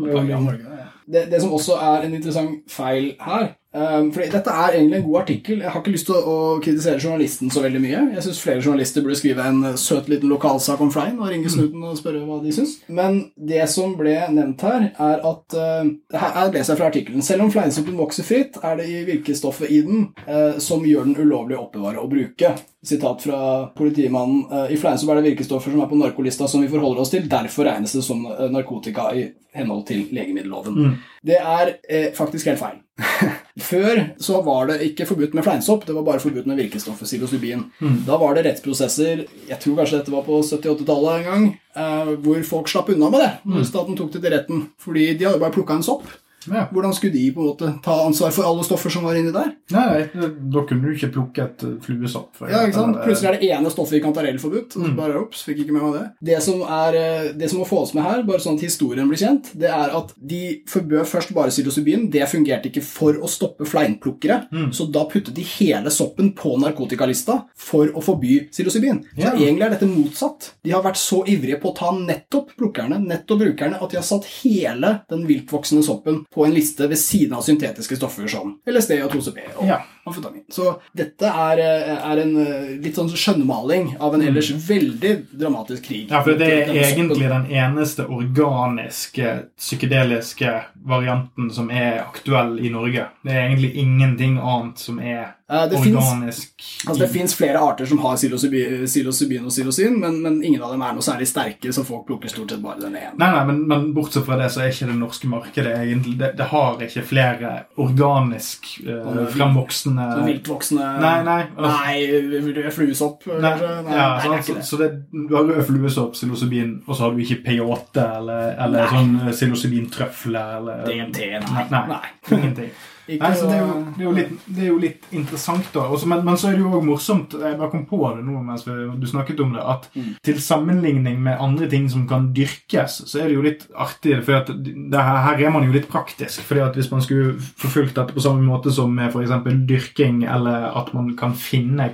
[1.08, 5.06] det, det som også er en interessant feil her um, fordi Dette er egentlig en
[5.08, 5.62] god artikkel.
[5.64, 8.02] Jeg har ikke lyst til å, å kritisere journalisten så veldig mye.
[8.16, 11.52] Jeg syns flere journalister burde skrive en eh, søt liten lokalsak om Flein og ringe
[11.52, 12.78] snuten og spørre hva de syns.
[12.88, 17.26] Men det som ble nevnt her, er at uh, Her leser jeg fra artikkelen.
[17.26, 21.18] Selv om fleinsoppen vokser fritt, er det i virkestoffet i den uh, som gjør den
[21.20, 22.54] ulovlig å oppbevare og bruke.
[22.88, 23.42] Sitat fra
[23.78, 24.46] politimannen.
[24.52, 27.28] Uh, I fleinsupp er det virkestoffer som er på narkolista som vi forholder oss til.
[27.30, 29.28] Derfor regnes det som narkotika i
[29.58, 30.98] henhold til legemiddelloven.
[31.28, 32.78] Det er eh, faktisk helt feil.
[33.68, 37.66] Før så var det ikke forbudt med fleinsopp, det var bare forbudt med virkestoffet psilocybin.
[38.08, 42.46] Da var det rettsprosesser jeg tror kanskje dette var på 70-80-tallet en gang, eh, hvor
[42.48, 43.64] folk slapp unna med det Mm.
[43.66, 44.64] staten tok det til retten.
[44.80, 46.06] Fordi de hadde bare plukka en sopp.
[46.52, 46.66] Ja.
[46.72, 49.54] Hvordan skulle de på en måte ta ansvar for alle stoffer som var inni der?
[49.72, 52.42] Nei, da kunne du ikke plukke et eh, fluesopp.
[52.48, 53.00] Ja, ikke sant?
[53.04, 54.78] Plutselig er det ene stoffet i kantarell forbudt.
[54.80, 56.06] og Bare, ups, fikk ikke med meg det.
[56.32, 59.08] Det som, er, eh, det som må få oss med her, bare sånn at historien
[59.10, 62.10] blir kjent, det er at de forbød først bare psilocybin.
[62.12, 67.42] Det fungerte ikke for å stoppe fleinplukkere, så da puttet de hele soppen på narkotikalista
[67.58, 69.04] for å forby psilocybin.
[69.16, 69.32] Så Ja.
[69.36, 70.52] egentlig er dette motsatt.
[70.64, 74.04] De har vært så ivrige på å ta nettopp plukkerne, nettopp brukerne, at de har
[74.04, 79.00] satt hele den viltvoksende soppen på en liste ved siden av syntetiske stoffer som LSD
[79.02, 79.82] og 2CP og Ja.
[80.08, 80.44] Amfetamin.
[80.54, 85.84] Så dette er, eh, er en eh, litt sånn skjønnmaling av en ellers veldig dramatisk
[85.90, 86.08] krig.
[86.08, 86.14] Mm.
[86.16, 90.54] Ja, for det er egentlig den eneste organiske, psykedeliske
[90.88, 93.08] varianten som er aktuell i Norge.
[93.24, 96.48] Det er egentlig ingenting annet som er det det finnes-
[96.88, 100.72] Altså, det fins flere arter som har psilocybin psilocybin og psilocin, men, men ingen av
[100.72, 103.14] dem er noe særlig sterke, så folk plukker stort sett bare den ene.
[103.18, 106.34] Nei, nei, men, men bortsett fra det så er ikke det norske markedet egentlig Det,
[106.38, 111.38] det har ikke flere organisk eh, fremvoksende Sånn viltvoksende Nei, nei.
[111.58, 113.72] Nei, fluesopp, Nei, kanskje?
[113.88, 114.66] Nei, ja, nei, det ikke det.
[114.70, 114.90] så det,
[115.30, 118.92] du har rød fluesopp, psilocybin, og så har du ikke peyote eller, eller Nei.
[118.94, 121.66] sånn eh, psilocybintrøfler eller DMT, nei.
[121.72, 122.06] Nei, Nei.
[122.38, 122.72] ingenting.
[123.08, 125.86] Nei, så det er, jo, det, er litt, det er jo litt interessant, da.
[125.96, 128.42] Også, men, men så er det jo òg morsomt Jeg bare kom på det nå
[128.44, 130.10] mens du snakket om det, at Mm.
[130.24, 134.18] til sammenligning med andre ting som kan dyrkes, så er det jo litt artig.
[134.26, 136.42] For at det her, her er man jo litt praktisk.
[136.42, 139.32] fordi at hvis man skulle forfulgt dette på samme måte som med f.eks.
[139.68, 141.90] dyrking, eller at man kan finne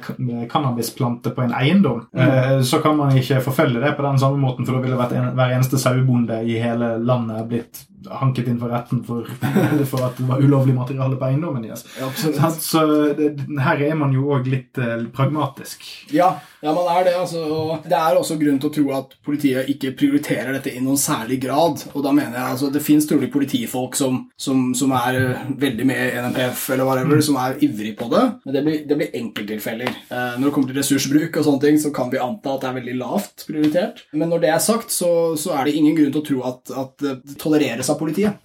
[0.49, 2.19] cannabisplanter på en eiendom, Mm.
[2.21, 5.53] eh, så kan man ikke forfølge det på den samme måten, for da ville hver
[5.55, 9.27] eneste sauebonde i hele landet blitt hanket inn for retten for,
[9.91, 11.85] for at det var ulovlig materiale på eiendommen deres.
[11.99, 12.09] Ja,
[12.49, 12.83] Så
[13.63, 15.85] her er man jo òg litt eh, pragmatisk.
[16.13, 16.33] Ja,
[16.63, 17.13] ja, man er det.
[17.19, 17.43] altså.
[17.43, 20.99] Og det er også grunn til å tro at politiet ikke prioriterer dette i noen
[20.99, 21.83] særlig grad.
[21.93, 25.87] Og da mener jeg altså, Det fins trolig politifolk som, som, som er eh, veldig
[25.89, 28.23] med i NMPF, eller whatever, som er ivrig på det.
[28.45, 29.91] Men det blir, det blir enkelttilfeller.
[30.07, 32.71] Eh, når det kommer til ressursbruk, og sånne ting, så kan vi anta at det
[32.71, 34.05] er veldig lavt prioritert.
[34.15, 36.73] Men når det er sagt, så, så er det ingen grunn til å tro at,
[36.85, 38.39] at det tolereres av politiet.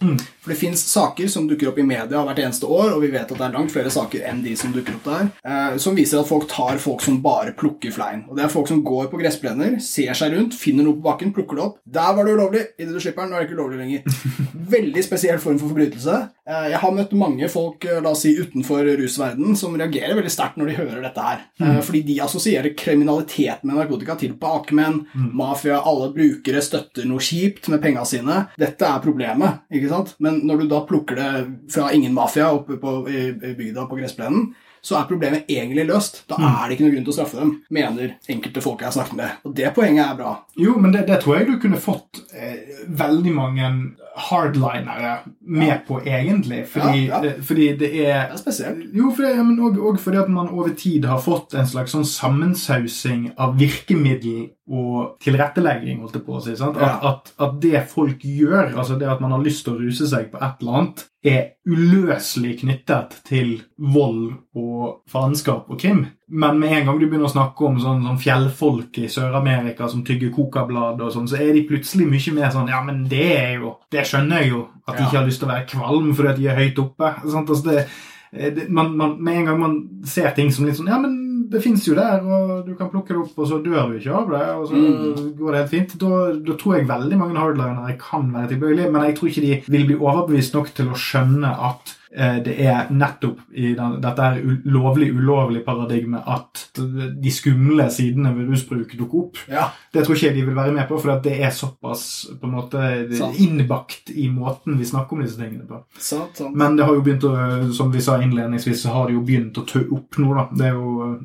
[0.49, 3.29] For det fins saker som dukker opp i media hvert eneste år, og vi vet
[3.29, 6.23] at det er langt flere saker enn de som dukker opp der, eh, som viser
[6.23, 8.23] at folk tar folk som bare plukker flein.
[8.31, 11.35] Og det er folk som går på gressplener, ser seg rundt, finner noe på bakken,
[11.37, 11.77] plukker det opp.
[11.85, 12.65] Der var det ulovlig!
[12.81, 14.25] Idet du slipper den, nå er det ikke ulovlig lenger.
[14.79, 16.17] Veldig spesiell form for forbrytelse.
[16.49, 20.33] Eh, jeg har møtt mange folk eh, la oss si, utenfor rusverden som reagerer veldig
[20.33, 21.43] sterkt når de hører dette her.
[21.61, 25.03] Eh, fordi de assosierer kriminalitet med narkotika til bakmenn,
[25.37, 28.41] mafia, alle brukere støtter noe kjipt med penga sine.
[28.61, 29.67] Dette er problemet.
[29.69, 30.15] ikke sant?
[30.25, 31.31] Men når du da plukker det
[31.73, 36.23] fra ingen mafia oppe på, i, bygda på gressplenen, så er problemet egentlig løst.
[36.31, 38.97] Da er det ikke noen grunn til å straffe dem, mener enkelte folk jeg har
[38.99, 39.31] snakket med.
[39.45, 40.35] Og det poenget er bra.
[40.59, 43.71] Jo, men det, det tror jeg du kunne fått eh, veldig mange
[44.19, 46.65] hardlinere med på, egentlig.
[46.69, 47.21] Fordi, Ja, ja.
[47.23, 48.85] Det, fordi det er Det er spesielt.
[48.95, 52.05] Jo, for det, men og fordi at man over tid har fått en slags sånn
[52.09, 56.57] sammensausing av virkemiddel og tilrettelegging, holdt jeg på å si.
[56.59, 56.77] Sant?
[56.77, 57.13] At, Ja.
[57.13, 60.31] at, at det folk gjør, altså det at man har lyst til å ruse seg
[60.33, 66.05] på et eller annet, er uløselig knyttet til vold og faenskap og krim.
[66.31, 70.05] Men med en gang du begynner å snakke om sånn, sånn fjellfolk i Sør-Amerika som
[70.07, 73.55] tygger kokablad, og sånn, så er de plutselig mye mer sånn Ja, men det er
[73.59, 74.67] jo Det skjønner jeg jo.
[74.87, 75.09] At de Ja.
[75.09, 77.15] ikke har lyst til å være kvalm fordi de er høyt oppe.
[77.31, 77.49] Sant?
[77.49, 77.87] Altså det,
[78.33, 81.28] eh, det, man, man, med en gang man ser ting som litt sånn Ja, men
[81.51, 84.15] det fins jo der, og du kan plukke det opp, og så dør du ikke
[84.15, 85.37] av det, og så Mm.
[85.39, 85.99] går det helt fint.
[85.99, 89.63] Da, da tror jeg veldig mange hardlinere kan være tilbøyelige, men jeg tror ikke de
[89.69, 91.95] vil bli overbevist nok til å skjønne at
[92.45, 94.29] det er nettopp i den, dette
[94.65, 99.41] lovlig-ulovlig paradigme at de skumle sidene ved rusbruk dukker opp.
[99.53, 102.05] Ja, Det tror ikke jeg de vil være med på, for det er såpass
[102.41, 102.83] på en måte
[103.19, 103.39] Sant.
[103.45, 105.83] innbakt i måten vi snakker om disse tingene på.
[105.99, 106.57] sant, sant.
[106.57, 107.35] Men det har jo begynt å,
[107.77, 110.49] som vi sa innledningsvis, så har det jo begynt å tø opp nå, da.
[110.59, 111.19] Det jo,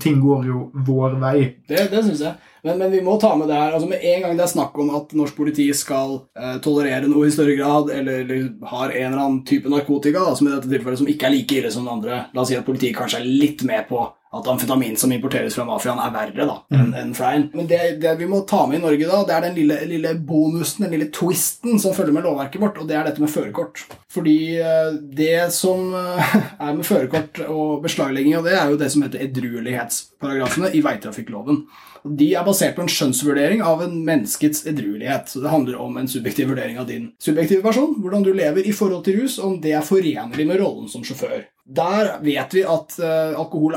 [0.00, 1.36] ting går jo vår vei.
[1.68, 2.34] Det, det syns jeg.
[2.62, 3.72] Men, men vi må ta med det her.
[3.76, 7.28] altså Med en gang det er snakk om at norsk politi skal eh, tolerere noe
[7.28, 10.70] i større grad, eller, eller har en eller annen type narkotika, da, som i dette
[10.70, 13.20] tilfellet som ikke er like ille som den andre La oss si at politiet kanskje
[13.22, 17.14] er litt med på at amfetamin som importeres fra mafiaen, er verre da, enn en
[17.18, 17.48] flein.
[17.56, 20.12] Men det, det vi må ta med i Norge, da, det er den lille, lille
[20.14, 23.82] bonusen, den lille twisten som følger med lovverket vårt, og det er dette med førerkort.
[24.14, 26.36] Fordi eh, det som eh,
[26.68, 31.64] er med førerkort og beslaglegging av det, er jo det som heter edruelighetsparagrafene i veitrafikkloven.
[32.04, 35.28] De er basert på en skjønnsvurdering av en menneskets edruelighet.
[35.28, 38.74] Så det handler om en subjektiv vurdering av din subjektive person, hvordan du lever i
[38.76, 41.42] forhold til rus, om det er forenlig med rollen som sjåfør.
[41.70, 43.76] Der vet vi at eh, alkohol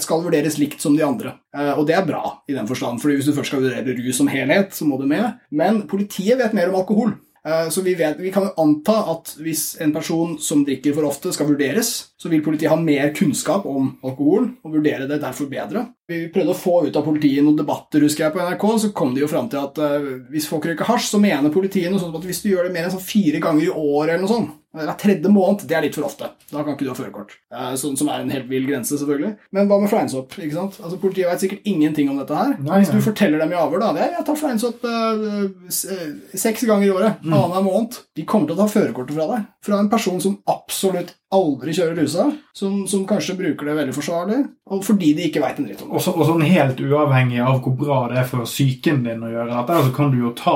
[0.00, 1.34] skal vurderes likt som de andre.
[1.56, 4.16] Eh, og det er bra i den forstand, fordi hvis du først skal vurdere rus
[4.16, 5.42] som helhet, så må du med.
[5.50, 7.18] Men politiet vet mer om alkohol.
[7.46, 11.08] Eh, Så vi, vet, vi kan jo anta at hvis en person som drikker for
[11.08, 15.48] ofte skal vurderes, så vil politiet ha mer kunnskap om alkohol og vurdere det derfor
[15.48, 15.86] bedre.
[16.10, 19.14] Vi prøvde å få ut av politiet noen debatter husker jeg på NRK, så kom
[19.14, 22.16] de jo fram til at uh, hvis folk røyker hasj, så mener politiet noe sånt
[22.18, 24.56] at hvis du gjør det mer enn sånn fire ganger i året eller noe sånt,
[24.70, 26.28] hver tredje måned, det er litt for ofte.
[26.50, 27.32] Da kan ikke du ha førerkort.
[27.50, 29.32] Uh, Sånn som er en helt vill grense, selvfølgelig.
[29.56, 30.36] Men hva med fleinsopp?
[30.38, 30.78] ikke sant?
[30.78, 32.52] Altså, Politiet vet sikkert ingenting om dette her.
[32.62, 35.24] Nei, Hvis du forteller dem i avhør, da det er, Jeg tar fleinsopp uh,
[35.66, 36.04] eh,
[36.38, 37.98] seks ganger i året, annenhver måned.
[38.14, 39.48] De kommer til å ta førerkortet fra deg.
[39.66, 44.40] Fra en person som absolutt aldri kjører rusa, som, som kanskje bruker det veldig forsvarlig,
[44.70, 45.98] og fordi de ikke veit en dritt om det.
[46.00, 49.28] Og, så, og sånn helt uavhengig av hvor bra det er for psyken din å
[49.28, 50.54] gjøre dette, så kan du jo ta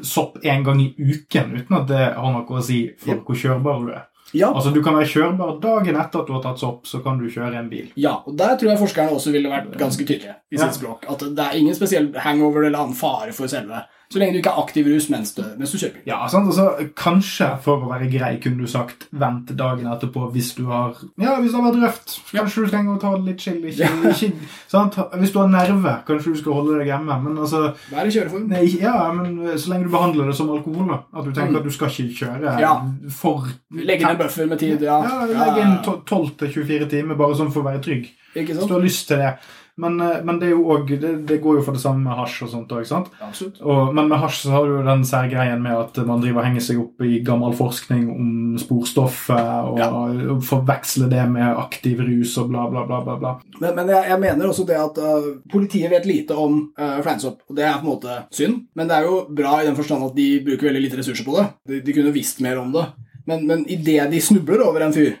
[0.00, 3.82] sopp en gang i uken uten at det har noe å si for hvor kjørbar
[3.84, 4.06] du er.
[4.36, 7.16] Ja, Altså Du kan være kjørbar dagen etter at du har tatt sopp, så kan
[7.20, 7.86] du kjøre en bil.
[7.96, 10.66] Ja, og der tror jeg forskerne også ville vært ganske tydelige i Ja.
[10.66, 11.04] sitt språk.
[11.08, 14.48] At det er ingen spesiell hangover eller annen fare for selve Så lenge du ikke
[14.54, 15.98] er aktiv rus mens du, mens du kjører.
[16.08, 16.46] Ja, sant?
[16.48, 20.94] Altså, kanskje for å være grei kunne du sagt vent dagen etterpå hvis du har
[21.20, 22.14] Ja, hvis det har vært røft.
[22.32, 23.58] Kanskje du trenger å ta det litt chill.
[23.68, 24.30] Ikke, ikke,
[24.72, 24.96] sant?
[25.20, 27.18] Hvis du har nerve, kanskje du skal holde deg hjemme.
[27.26, 27.60] Men altså
[27.92, 28.48] Vær i kjøreform.
[28.48, 31.02] nei, Ja, men så lenge du behandler det som alkohol, da.
[31.12, 32.60] At du tenker at du skal ikke kjøre Mm.
[32.64, 32.72] Ja.
[33.12, 33.44] for
[33.76, 34.80] Legge inn en buffer med tid.
[34.88, 38.08] Ja, Ja, legge inn 12-24 timer bare sånn for å være trygg.
[38.34, 38.68] Ikke Hvis sant?
[38.72, 39.34] du har lyst til det.
[39.78, 42.50] Men, eh, men det også, det, det går jo for det samme med hasj og
[42.50, 43.12] sånt òg, sant?
[43.22, 43.60] Absolutt.
[43.62, 46.48] Og, men med hasj så har du jo den særgreien med at man driver og
[46.48, 49.38] henger seg opp i gammel forskning om sporstoffet,
[49.70, 49.88] og, Ja.
[49.92, 53.00] og forveksler det med aktiv rus og bla, bla, bla.
[53.06, 53.32] bla, bla.
[53.60, 57.44] Men, men jeg, jeg mener også det at uh, politiet vet lite om uh, fleinsopp.
[57.48, 60.08] Og det er på en måte synd, men det er jo bra i den forstand
[60.10, 61.46] at de bruker veldig lite ressurser på det.
[61.70, 62.86] De, de kunne visst mer om det.
[63.28, 65.14] Men, men idet de snubler over en fyr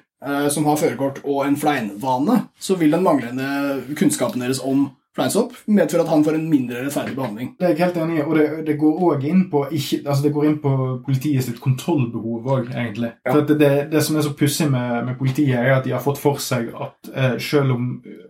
[0.50, 6.04] som har førerkort og en fleinvane, så vil den manglende kunnskapen deres om fleinsopp medføre
[6.04, 7.50] at han får en mindre rettferdig behandling.
[7.58, 10.74] Det er jeg helt enig i, og det, det går òg inn altså inn på
[11.06, 13.12] politiet sitt kontrollbehov òg, egentlig.
[13.26, 13.32] Ja.
[13.32, 16.04] For at det, det som er så pussig med, med politiet, er at de har
[16.04, 17.88] fått for seg at eh, selv om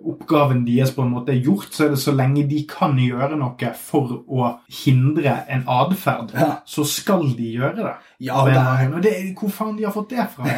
[0.08, 3.36] oppgaven deres på en måte er gjort, så er det så lenge de kan gjøre
[3.38, 4.52] noe for å
[4.84, 6.50] hindre en atferd, Ja.
[6.68, 7.96] så skal de gjøre det.
[8.18, 8.88] Ja, det er.
[8.90, 10.50] Og det, hvor faen de har fått det fra,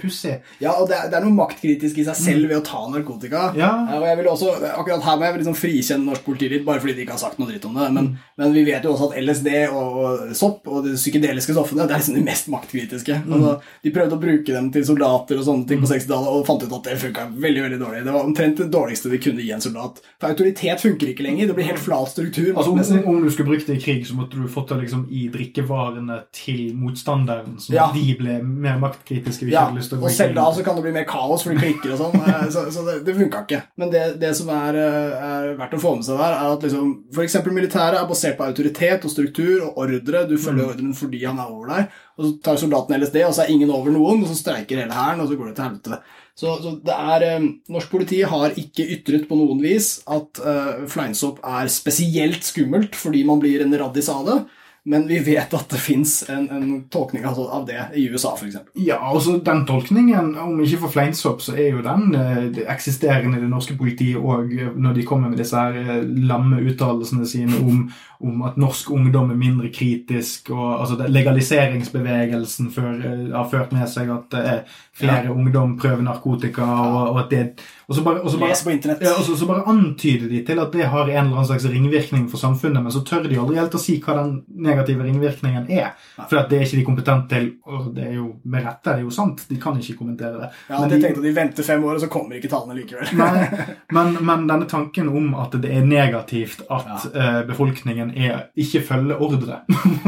[0.00, 0.34] pussig.
[0.64, 3.46] ja, og det er, det er noe maktkritisk i seg selv ved å ta narkotika.
[3.56, 3.70] Ja.
[3.88, 6.82] Ja, og jeg vil også, akkurat her må jeg liksom frikjenne norsk politi litt, bare
[6.82, 7.88] fordi de ikke har sagt noe dritt om det.
[7.96, 8.10] Men,
[8.40, 11.96] men vi vet jo også at LSD og, og sopp og de psykedeliske stoffene det
[11.96, 13.16] er liksom de mest maktkritiske.
[13.30, 16.66] Altså, de prøvde å bruke dem til soldater og sånne ting på 60-tallet og fant
[16.66, 18.04] ut at det funka veldig veldig dårlig.
[18.04, 20.04] Det var omtrent det dårligste de kunne gi en soldat.
[20.20, 21.48] For autoritet funker ikke lenger.
[21.48, 22.52] Det blir helt flat struktur.
[22.52, 25.06] Altså, om, om du skulle brukt det i krig, så måtte du fått det liksom
[25.08, 27.90] i drikkevarene til motstanderen, så Ja.
[27.94, 29.48] de ble mer maktkritiske.
[29.50, 31.58] Ja, hadde lyst til å og selv da så kan det bli mer kaos fordi
[31.58, 32.14] klikker og sånn.
[32.28, 33.62] eh, Så, så det, det funka ikke.
[33.78, 36.62] Men det, det som er, eh, er verdt å få med seg der, er at
[36.62, 37.36] liksom, f.eks.
[37.50, 40.26] militæret er basert på autoritet og struktur og ordre.
[40.28, 40.70] Du følger Mm.
[40.70, 41.88] ordren fordi han er over deg.
[42.18, 44.92] Og så tar soldaten LSD, og så er ingen over noen, og så streiker hele
[44.92, 46.00] hæren, og så går det til helvete.
[46.36, 50.86] Så, så det er, eh, Norsk politi har ikke ytret på noen vis at eh,
[50.88, 54.38] fleinsopp er spesielt skummelt fordi man blir en raddis av det.
[54.84, 58.56] Men vi vet at det fins en, en tolkning altså, av det i USA, f.eks.
[58.80, 63.36] Ja, altså Den tolkningen, om ikke for fleinsopp, så er jo den eh, det eksisterende
[63.36, 67.60] i det norske politiet òg, når de kommer med disse her eh, lamme uttalelsene sine
[67.60, 67.84] om,
[68.20, 73.88] om at norsk ungdom er mindre kritisk, og altså legaliseringsbevegelsen før, eh, har ført med
[73.88, 77.44] seg at eh, flere ungdom prøver narkotika, og, og at det
[77.90, 79.00] og så bare, og så bare, Les på internett.
[79.02, 81.64] Ja, og så, så bare antyder de til at det har en eller annen slags
[81.66, 85.66] ringvirkning for samfunnet, men så tør de aldri helt å si hva den negative ringvirkningen
[85.74, 85.96] er.
[86.20, 87.48] For at det er ikke de kompetente til.
[87.66, 89.42] Og det er jo med rette, det er jo sant.
[89.50, 90.50] De kan ikke kommentere det.
[90.68, 93.10] Ja, men, de tenkte at de venter fem år, og så kommer ikke tallene likevel.
[93.18, 93.64] nei,
[93.98, 99.16] men, men denne tanken om at det er negativt at eh, befolkningen er, ikke følge
[99.16, 99.60] ordre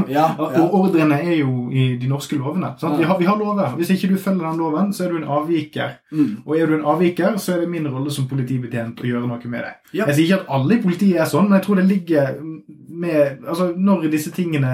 [0.09, 0.27] Ja,
[0.63, 2.73] Og ordrene er jo i de norske lovene.
[2.81, 3.77] Vi, har, vi har lover.
[3.77, 5.97] Hvis ikke du følger den loven, så er du en avviker.
[6.13, 6.43] Mm.
[6.47, 9.49] Og er du en avviker, så er det min rolle som politibetjent å gjøre noe
[9.53, 9.75] med det.
[9.93, 10.07] Ja.
[10.09, 12.37] Jeg sier ikke at alle i politiet er sånn, men jeg tror det ligger
[13.03, 14.69] med Altså, når disse tingene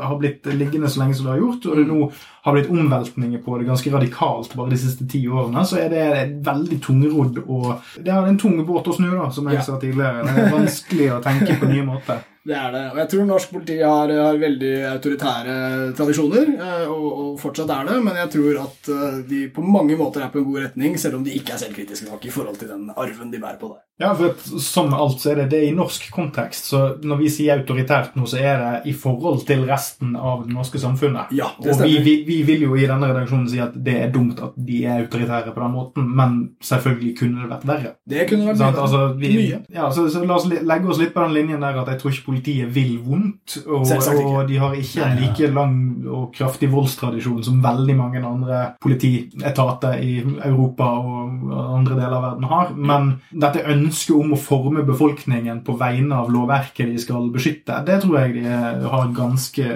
[0.00, 1.98] har blitt liggende så lenge som det har gjort, og det nå
[2.44, 6.04] har blitt omveltninger på det ganske radikalt bare de siste ti årene, så er det
[6.46, 9.62] veldig tungrodd og Det er en tung båt å snu, da, som jeg Ja.
[9.66, 10.24] sa tidligere.
[10.24, 12.22] Det er vanskelig å tenke på nye måter.
[12.44, 12.82] Det er det.
[12.92, 15.54] Og jeg tror norsk politi har, har veldig autoritære
[15.96, 19.96] tradisjoner, eh, og, og fortsatt er det, men jeg tror at eh, de på mange
[19.96, 22.60] måter er på en god retning, selv om de ikke er selvkritiske nok i forhold
[22.60, 23.80] til den arven de bærer på der.
[24.02, 26.66] Ja, for at, som med alt så er det det i norsk kontekst.
[26.72, 30.50] Så når vi sier autoritært nå, så er det i forhold til resten av det
[30.56, 31.30] norske samfunnet.
[31.36, 32.06] Ja, det og vi, stemmer.
[32.08, 35.04] vi, vi vil jo i denne redaksjonen si at det er dumt at de er
[35.04, 36.34] autoritære på den måten, men
[36.66, 37.94] selvfølgelig kunne det vært verre.
[38.10, 38.74] Det kunne vært verre.
[38.74, 38.82] mye.
[38.88, 39.62] Altså, vi, Mye.
[39.78, 42.16] ja, så, så la oss legge oss litt på den linjen der at jeg tror
[42.16, 43.56] ikke politiet vil vondt.
[43.64, 45.76] Og, og de har ikke en like lang
[46.10, 52.48] og kraftig voldstradisjon som veldig mange andre politietater i Europa og andre deler av verden
[52.50, 52.74] har.
[52.74, 58.00] Men dette ønsket om å forme befolkningen på vegne av lovverket de skal beskytte, det
[58.02, 58.58] tror jeg de
[58.90, 59.70] har ganske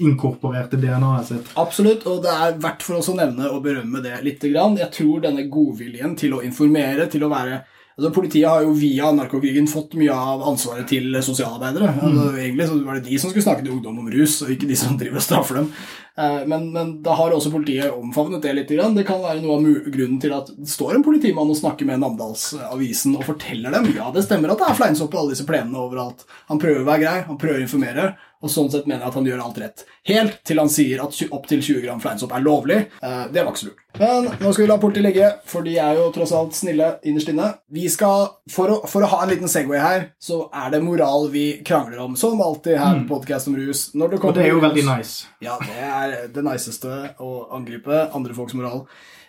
[0.00, 1.54] inkorporert i DNA-et sitt.
[1.60, 4.44] Absolutt, og det er verdt for oss å nevne og berømme det litt.
[4.46, 7.62] Jeg tror denne godviljen til å informere, til å være
[7.96, 11.94] Altså, Politiet har jo via narkokrigen fått mye av ansvaret til sosialarbeidere.
[12.04, 14.68] Altså, egentlig så var det de som skulle snakke til ungdom om rus, og ikke
[14.68, 15.70] de som driver og straffer dem.
[16.18, 18.68] Eh, Men, men da har også politiet omfavnet det litt.
[18.68, 22.02] Det kan være noe av grunnen til at det står en politimann og snakker med
[22.04, 25.80] Namdalsavisen og forteller dem ja, det stemmer at det er fleinsopp på alle disse plenene
[25.80, 26.26] overalt.
[26.52, 28.10] Han prøver å være grei, han prøver å informere,
[28.46, 29.84] og sånn sett mener jeg at han gjør alt rett.
[30.06, 32.78] Helt til han sier at opptil 20 gram fleinsopp er lovlig.
[33.02, 33.82] Eh, det var ikke så lurt.
[33.96, 37.30] Men nå skal vi la politiet ligge, for de er jo tross alt snille innerst
[37.32, 37.46] inne.
[37.72, 41.30] Vi skal, for å, for å ha en liten Segway her, så er det moral
[41.32, 43.88] vi krangler om, som alltid her på Podcast om rus.
[43.94, 44.28] Når det Mm.
[44.28, 45.26] Og det er jo veldig nice.
[45.44, 48.84] Ja, det er det niceste å angripe andre folks moral.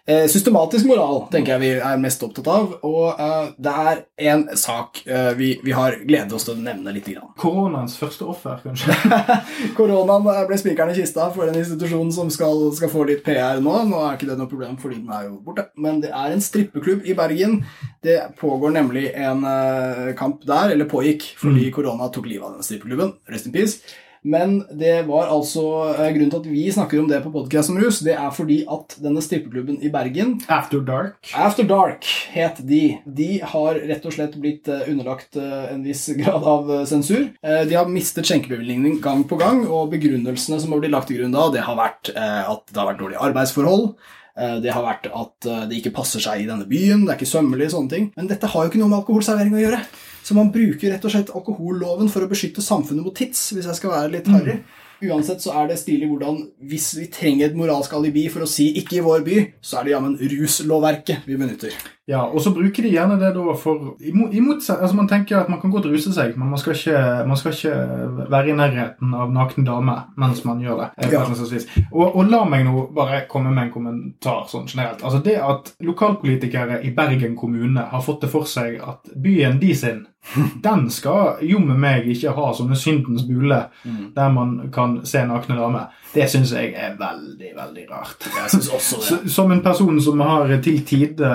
[0.07, 3.97] Eh, systematisk moral tenker jeg vi er mest opptatt av, og uh, det er
[4.31, 7.09] en sak uh, vi, vi har gledet oss til å nevne litt.
[7.11, 7.33] Grann.
[7.39, 8.95] Koronaens første offer, kanskje.
[9.77, 13.75] Koronaen ble spikeren i kista for den institusjonen som skal, skal få litt PR nå.
[13.91, 15.67] Nå er ikke det noe problem, fordi den er jo borte.
[15.75, 17.61] Men det er en strippeklubb i Bergen.
[18.03, 22.67] Det pågår nemlig en uh, kamp der, eller pågikk, fordi korona tok livet av denne
[22.67, 23.17] strippeklubben.
[23.31, 23.83] Rest in peace.
[24.23, 27.79] Men det var altså eh, grunnen til at vi snakker om det på Podcast om
[27.81, 31.31] rus, det er fordi at denne strippeklubben i Bergen After Dark.
[31.37, 32.97] After Dark het de.
[33.05, 37.29] De har rett og slett blitt eh, underlagt eh, en viss grad av sensur.
[37.41, 41.35] De har mistet skjenkebevilgningen gang på gang, og begrunnelsene som har blitt lagt til grunn
[41.35, 43.87] da, det har vært at det har vært dårlige arbeidsforhold.
[44.63, 47.71] Det har vært at det ikke passer seg i denne byen, det er ikke sømmelig,
[47.73, 48.11] sånne ting.
[48.17, 49.81] Men dette har jo ikke noe med alkoholservering å gjøre.
[50.27, 53.79] Så man bruker rett og slett alkoholloven for å beskytte samfunnet mot tits, hvis jeg
[53.79, 54.57] skal være litt harry.
[55.07, 58.73] Uansett så er det stilig hvordan hvis vi trenger et moralsk alibi for å si
[58.75, 61.71] 'ikke i vår by', så er det jammen ruslovverket vi benytter.
[62.07, 65.49] Ja, og så bruker de gjerne det da for imot, seg, altså Man tenker at
[65.51, 67.73] man kan godt ruse seg, men man skal ikke, man skal ikke
[68.31, 70.89] være i nærheten av nakne damer mens man gjør det.
[71.03, 71.25] eh, Ja.
[71.91, 75.03] Og, og la meg nå bare komme med en kommentar sånn generelt.
[75.03, 79.73] Altså Det at lokalpolitikere i Bergen kommune har fått det for seg at byen de
[79.75, 80.05] sin,
[80.63, 83.65] den skal jo med meg ikke ha sånne syndens bule
[84.15, 88.25] der man kan se nakne damer, det syns jeg er veldig, veldig rart.
[88.25, 89.31] Jeg synes også det.
[89.35, 91.31] Som en person som har til tide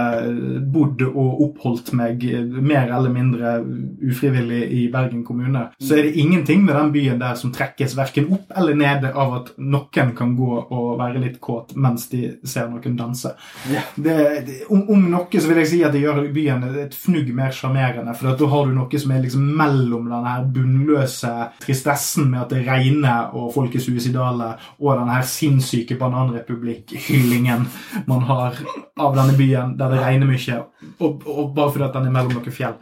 [0.72, 2.22] bodd og oppholdt meg
[2.62, 3.54] mer eller mindre
[4.02, 8.30] ufrivillig i Bergen kommune, så er det ingenting med den byen der som trekkes verken
[8.34, 12.68] opp eller ned av at noen kan gå og være litt kåt mens de ser
[12.70, 13.34] noen danse.
[13.72, 13.84] Ja.
[13.96, 17.30] Det, det, om, om noe så vil jeg si at det gjør byen et fnugg
[17.34, 22.30] mer sjarmerende, for da har du noe som er liksom mellom denne her bunnløse tristessen
[22.30, 27.66] med at det regner og folk er suicidale, og denne her sinnssyke bananrepublikk-hyllingen
[28.06, 28.58] man har
[29.00, 32.36] av denne byen der det regner mye, og, og bare fordi at den er mellom
[32.38, 32.76] noen fjell.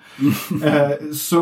[0.61, 1.41] Eh, så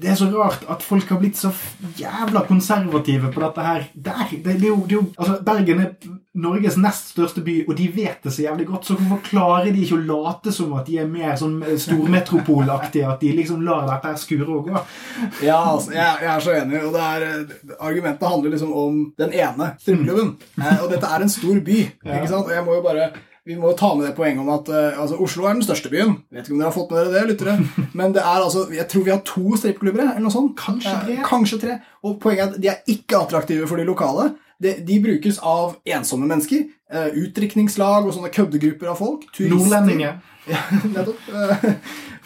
[0.00, 1.50] det er så rart at folk har blitt så
[1.98, 3.84] jævla konservative på dette her.
[3.94, 5.92] Der, det, det, er jo, det er jo, altså Bergen er
[6.38, 9.82] Norges nest største by, og de vet det så jævlig godt, så hvorfor klarer de
[9.82, 14.12] ikke å late som at de er mer sånn stormetropolaktige, at de liksom lar dette
[14.12, 14.82] her skure og gå?
[15.42, 16.82] Ja, altså, jeg, jeg er så enig.
[16.84, 20.36] og det er, eh, Argumentet handler liksom om den ene strømklubben.
[20.60, 21.80] Eh, og dette er en stor by.
[21.88, 22.46] Ikke sant?
[22.46, 23.10] Og jeg må jo bare
[23.48, 26.18] vi må ta med det poenget om at uh, altså, Oslo er den største byen.
[26.34, 27.54] Vet ikke om dere har fått med dere det, lyttere.
[27.98, 30.04] Men det er altså, jeg tror vi har to strippeklubber.
[30.10, 30.52] eller noe sånt.
[30.60, 31.16] Kanskje Eh, tre.
[31.24, 31.78] kanskje tre.
[32.04, 34.28] Og poenget er at de er ikke attraktive for de lokale.
[34.60, 36.66] De, de brukes av ensomme mennesker.
[36.92, 39.24] Uh, utdrikningslag og sånne køddegrupper av folk.
[39.32, 39.56] turister.
[39.56, 40.18] Nordlendinger.
[40.48, 40.62] Ja,
[40.94, 41.28] nettopp.
[41.28, 41.72] Eh,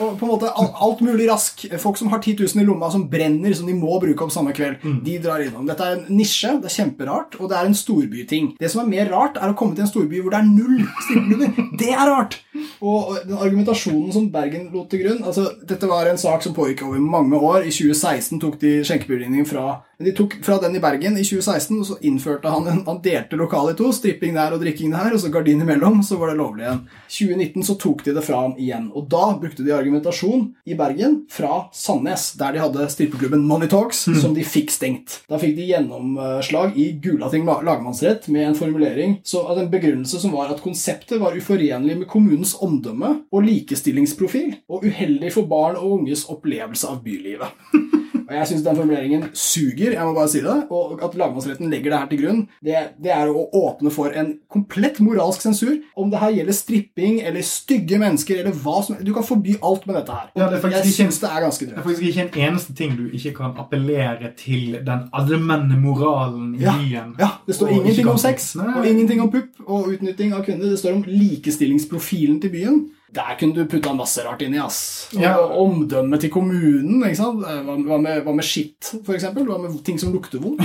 [0.03, 1.65] Og på en måte alt, mulig rask.
[1.79, 4.55] Folk som har 10 000 i lomma, som brenner, som de må bruke opp samme
[4.57, 5.67] kveld, de drar innom.
[5.69, 8.53] Dette er en nisje, det er kjemperart, og det er en storbyting.
[8.61, 10.81] Det som er mer rart, er å komme til en storby hvor det er null
[11.07, 11.71] strippeklubber.
[11.83, 12.39] Det er rart!
[12.83, 16.83] Og den argumentasjonen som Bergen lot til grunn altså, Dette var en sak som pågikk
[16.89, 17.63] over mange år.
[17.63, 21.87] I 2016 tok de skjenkebevilgningen fra de tok fra den i Bergen i 2016, og
[21.87, 23.91] så innførte han en, Han delte lokalet i to.
[23.95, 26.01] Stripping der og drikking der, og så gardin imellom.
[26.03, 26.81] Så var det lovlig igjen.
[27.07, 28.89] 2019 så tok de det fra ham igjen.
[28.97, 34.05] Og da brukte de argumentasjon i Bergen fra Sandnes, der de hadde strippeklubben Money Talks,
[34.23, 35.21] som de fikk stengt.
[35.31, 40.35] Da fikk de gjennomslag i Gulating lagmannsrett med en formulering så, at en begrunnelse som
[40.35, 45.99] var at konseptet var uforenlig med kommunens omdømme og likestillingsprofil, og uheldig for barn og
[46.01, 47.59] unges opplevelse av bylivet.
[48.33, 50.55] Og jeg syns den formuleringen suger, jeg må bare si det.
[50.73, 54.31] Og at lagmannsretten legger det her til grunn, det, det er å åpne for en
[54.53, 55.75] komplett moralsk sensur.
[56.01, 59.85] Om det her gjelder stripping eller stygge mennesker eller hva som Du kan forby alt
[59.87, 60.31] med dette her.
[60.39, 63.05] Ja, det jeg syns det er ganske Det er faktisk ikke en eneste ting du
[63.13, 67.15] ikke kan appellere til den allmenne moralen i Ja, byen.
[67.21, 70.71] ja, Det står ingenting om sex og ingenting om pupp og utnytting av kvinner.
[70.73, 72.83] Det står om likestillingsprofilen til byen.
[73.13, 74.57] Der kunne du putta masse rart inni.
[74.59, 75.09] ass.
[75.15, 75.37] Og Ja.
[75.37, 77.03] Omdømmet til kommunen.
[77.05, 77.43] ikke sant?
[77.45, 79.45] Hva, hva, med, hva med skitt, eksempel?
[79.45, 80.63] Hva med ting som lukter vondt?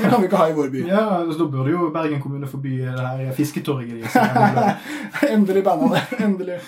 [0.00, 0.82] Det kan vi ikke ha i vår by.
[0.88, 4.14] Ja, så Da burde jo Bergen kommune forby det her fisketorget deres.
[5.22, 6.02] Når Endelig banna det.
[6.24, 6.58] Endelig.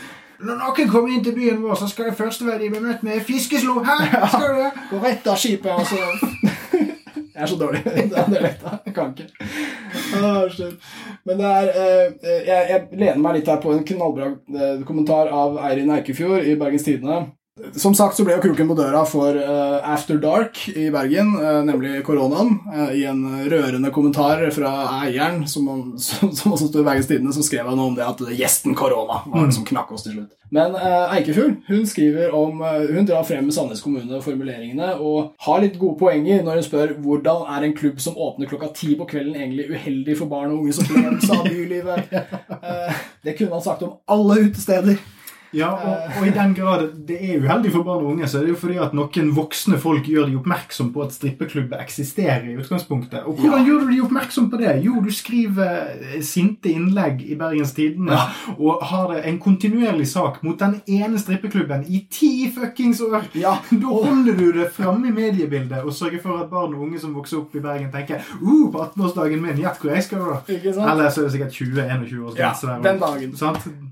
[0.47, 3.21] noen kommer inn til byen vår, så skal det første være de blir møtt med
[3.27, 3.83] fiskeslo.
[3.83, 3.97] Hæ?
[4.29, 4.71] Skal du det?
[4.91, 5.97] Gå rett av skipet, og så
[7.37, 7.82] Jeg er så dårlig
[8.16, 8.78] den dialekta.
[8.87, 9.26] Jeg kan ikke.
[10.16, 10.49] Ah.
[11.28, 15.28] Men det er eh, jeg, jeg lener meg litt her på en knallbra eh, kommentar
[15.28, 17.26] av Eirin Eikefjord i Bergens Tidende.
[17.72, 21.62] Som sagt så ble jo kroken på døra for uh, After Dark i Bergen, uh,
[21.64, 22.59] nemlig koronaen.
[22.68, 25.70] Uh, I en rørende kommentar fra eieren, som,
[26.07, 29.22] som, som også sto i Bergens Tidende, så skrev han om det at gjesten korona
[29.24, 30.36] var det som knakk oss til slutt.
[30.52, 35.98] Men Eikefjord hun skriver om Hun drar frem Sandnes kommune formuleringene og har litt gode
[35.98, 39.72] poenger når hun spør hvordan er en klubb som åpner klokka ti på kvelden, egentlig
[39.72, 42.16] uheldig for barn og unges opplevelse av bylivet.
[43.26, 45.00] det kunne han sagt om alle utesteder.
[45.55, 48.47] Ja, og, og, i den grad det er uheldig for barn og unge, så er
[48.47, 52.57] det jo fordi at noen voksne folk gjør de oppmerksom på at strippeklubber eksisterer i
[52.59, 53.24] utgangspunktet.
[53.24, 53.66] Og hvordan ja.
[53.68, 54.74] gjør du de oppmerksom på det?
[54.84, 58.26] Jo, du skriver eh, sinte innlegg i Bergens Tidende ja.
[58.57, 63.28] og har en kontinuerlig sak mot den ene strippeklubben i ti fuckings år.
[63.38, 63.57] Ja.
[63.70, 67.14] Da holder du det framme i mediebildet og sørger for at barn og unge som
[67.16, 70.38] vokser opp i Bergen, tenker uh, på 18-årsdagen min, gjett hvor jeg skal da.
[70.49, 73.36] Eller så er det sikkert 20-21 års grense ja, Den dagen.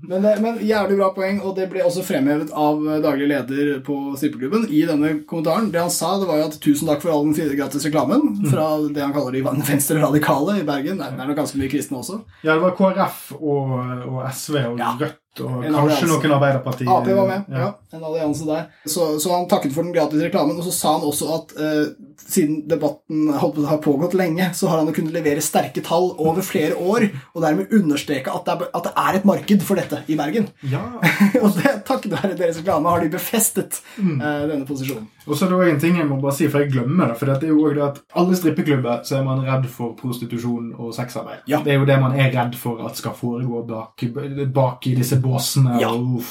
[0.05, 1.41] Men, men jævlig bra poeng.
[1.45, 5.71] Og det ble også fremhevet av daglig leder på strippeklubben i denne kommentaren.
[5.73, 8.67] Det han sa, det var jo at 'tusen takk for all den gratis reklamen' fra
[8.87, 10.97] det han kaller de venstre radikale i Bergen.
[11.01, 12.21] Det er nok ganske mye kristne også.
[12.43, 13.77] Ja, det var KrF og,
[14.09, 14.95] og SV og ja.
[14.99, 16.89] Rødt og kanskje noen Arbeiderpartier.
[16.91, 17.65] Ap var med, ja.
[17.65, 17.69] ja.
[17.97, 18.67] En allianse der.
[18.85, 22.04] Så, så, han takket for den gratis reklamen, og så sa han også at uh,
[22.21, 27.07] siden debatten har pågått lenge, så har han kunnet levere sterke tall over flere år,
[27.33, 30.49] og dermed understreke at det er, at det er et marked for dette i Bergen.
[30.71, 30.83] Ja.
[31.43, 34.17] og det, takket være deres reklame har de befestet mm.
[34.21, 35.07] uh, denne posisjonen.
[35.25, 37.17] Og så er det en ting jeg må bare si, for jeg glemmer det.
[37.17, 40.67] For det er jo også det at alle strippeklubber så er man redd for prostitusjon
[40.77, 41.47] og sexarbeid.
[41.49, 41.63] Ja.
[41.65, 44.05] Det er jo det man er redd for at skal foregå bak,
[44.53, 45.79] bak i disse båsene.
[45.81, 45.89] Ja.
[45.95, 46.21] Og,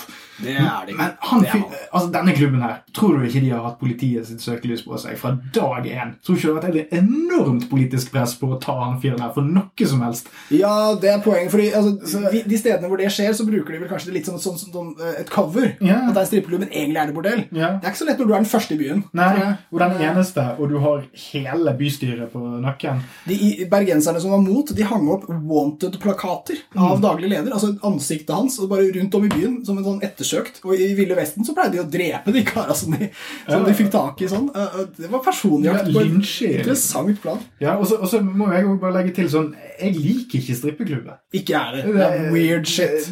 [0.43, 1.45] det er det Men han,
[1.91, 5.19] altså, denne klubben her, tror du ikke de har hatt politiet sitt søkelys på seg
[5.21, 6.15] fra dag én?
[6.25, 9.33] Tror ikke det har vært et enormt politisk press på å ta han fyren her
[9.37, 10.31] for noe som helst?
[10.55, 11.53] Ja, det er poenget.
[11.55, 14.31] fordi altså, de, de, stedene hvor det skjer, så bruker de vel kanskje det litt
[14.31, 15.75] som, sånn, som eh, et cover.
[15.79, 16.09] Yeah.
[16.09, 17.45] At det er strippeklubb, men egentlig er det bordell.
[17.51, 17.79] Yeah.
[17.79, 19.05] Det er ikke så lett når du er den første i byen.
[19.15, 19.31] Nei,
[19.71, 23.03] og den eneste, og du har hele bystyret på nakken.
[23.29, 27.05] De bergenserne som var mot, de hang opp wanted-plakater av mm.
[27.05, 27.53] daglig leder.
[27.55, 30.61] Altså ansiktet hans, og bare rundt om i byen som en sånn etter ettersøkt.
[30.65, 33.11] Og i Ville Vesten så pleide de å drepe de kara som, de,
[33.47, 34.49] som de fikk tak i sånn.
[34.97, 37.41] Det var personjakt på et interessant plan.
[37.63, 41.19] Ja, og så, må jeg jo bare legge til sånn Jeg liker ikke strippeklubber.
[41.35, 41.85] Ikke er det.
[41.95, 43.11] Det er weird shit.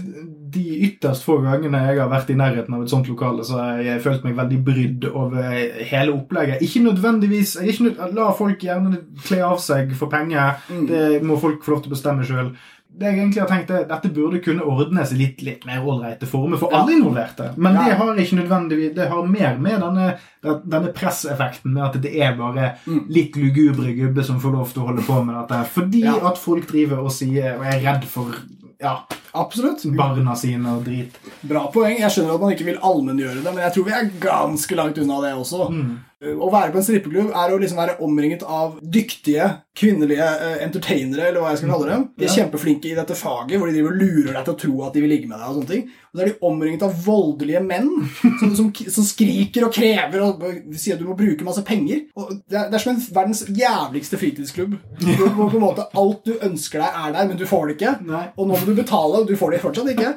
[0.53, 3.81] De ytterst få gangene jeg har vært i nærheten av et sånt lokale, så har
[3.87, 5.47] jeg følt meg veldig brydd over
[5.89, 6.61] hele opplegget.
[6.65, 10.61] Ikke nødvendigvis ikke nød, La folk gjerne kle av seg for penger.
[10.69, 10.85] Mm.
[10.91, 12.53] Det må folk få lov til å bestemme sjøl
[12.93, 16.29] det jeg egentlig har tenkt er, Dette burde kunne ordnes i litt, litt mer ålreite
[16.29, 17.53] former for alle involverte.
[17.57, 17.87] Men ja.
[17.87, 20.09] det har ikke nødvendigvis Det har mer med denne,
[20.43, 23.07] denne presseffekten med at det er bare mm.
[23.13, 25.63] litt lugubre gubber som får lov til å holde på med dette.
[25.73, 26.19] Fordi ja.
[26.31, 28.35] at folk driver og sier og er redd for
[28.83, 28.97] ja,
[29.39, 29.85] absolutt.
[29.97, 31.17] barna sine og drit.
[31.47, 31.97] Bra poeng.
[32.01, 34.99] Jeg skjønner at man ikke vil allmenngjøre det, men jeg tror vi er ganske langt
[34.99, 35.69] unna det også.
[35.73, 35.93] Mm.
[36.23, 39.49] Å være på en strippeklubb er å liksom være omringet av dyktige
[39.79, 42.05] kvinnelige uh, entertainere, eller hva jeg skal kalle dem.
[42.15, 44.77] De er kjempeflinke i dette faget, hvor de driver og lurer deg til å tro
[44.87, 45.49] at de vil ligge med deg.
[45.49, 45.89] Og sånne ting.
[46.13, 47.89] Og da er de omringet av voldelige menn
[48.21, 52.03] som, som, som skriker og krever og, og sier at du må bruke masse penger.
[52.21, 54.77] Og det, er, det er som en verdens jævligste fritidsklubb.
[55.01, 57.95] Hvor, på en måte alt du ønsker deg, er der, men du får det ikke.
[58.11, 58.27] Nei.
[58.37, 60.13] Og nå må du betale, og du får det fortsatt ikke.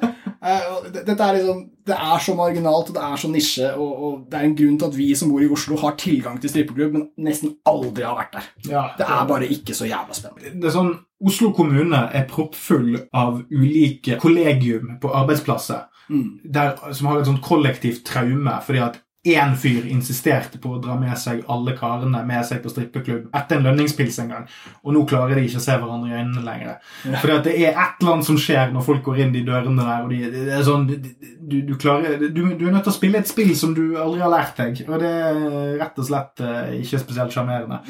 [0.45, 4.13] Uh, dette er liksom det er så marginalt og det er så nisje, og, og,
[4.31, 6.95] det er en grunn til at vi som bor i Oslo, har tilgang til strippeklubb,
[6.95, 8.47] men nesten aldri har vært der.
[8.71, 10.55] Ja, det er bare ikke så jævla spennende.
[10.63, 16.28] Det er sånn, Oslo kommune er proppfull av ulike kollegium på arbeidsplasser mm.
[16.43, 20.95] der, som har et sånt kollektivt traume fordi at én fyr insisterte på å dra
[20.99, 24.47] med seg alle karene med seg på strippeklubb etter en lønningspils en gang,
[24.84, 26.76] og nå klarer de ikke å se hverandre i øynene lenger.
[27.09, 27.21] Ja.
[27.36, 30.05] At det er et eller annet som skjer når folk går inn de dørene der,
[30.05, 33.21] og de, det er sånn du, du klarer du, du, er nødt til å spille
[33.21, 35.41] et spill som du aldri har lært deg, og det er
[35.82, 37.82] rett og slett uh, ikke spesielt sjarmerende.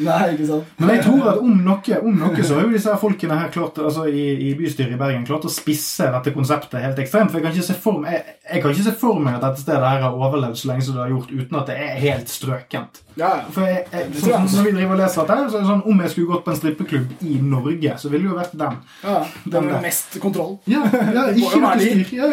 [0.79, 3.79] Men jeg tror at om noe, om noe så har jo disse folkene her klart,
[3.83, 7.31] altså i, i bystyret i Bergen klart å spisse dette konseptet helt ekstremt.
[7.31, 9.45] For jeg kan ikke se for meg, jeg, jeg kan ikke se for meg at
[9.49, 11.75] dette stedet her har overlevd så lenge som det har gjort gjort uten at det
[11.81, 13.01] er helt strøkent.
[13.15, 15.83] Ja, For jeg, jeg, så, Når vi driver og leser dette, så er det sånn
[15.91, 18.81] om jeg skulle gått på en strippeklubb i Norge, så ville det jo vært den.
[19.03, 19.15] Ja,
[19.45, 20.57] Den med mest kontroll.
[20.71, 22.03] Ja, ja ikke noe styr.
[22.17, 22.29] Ja,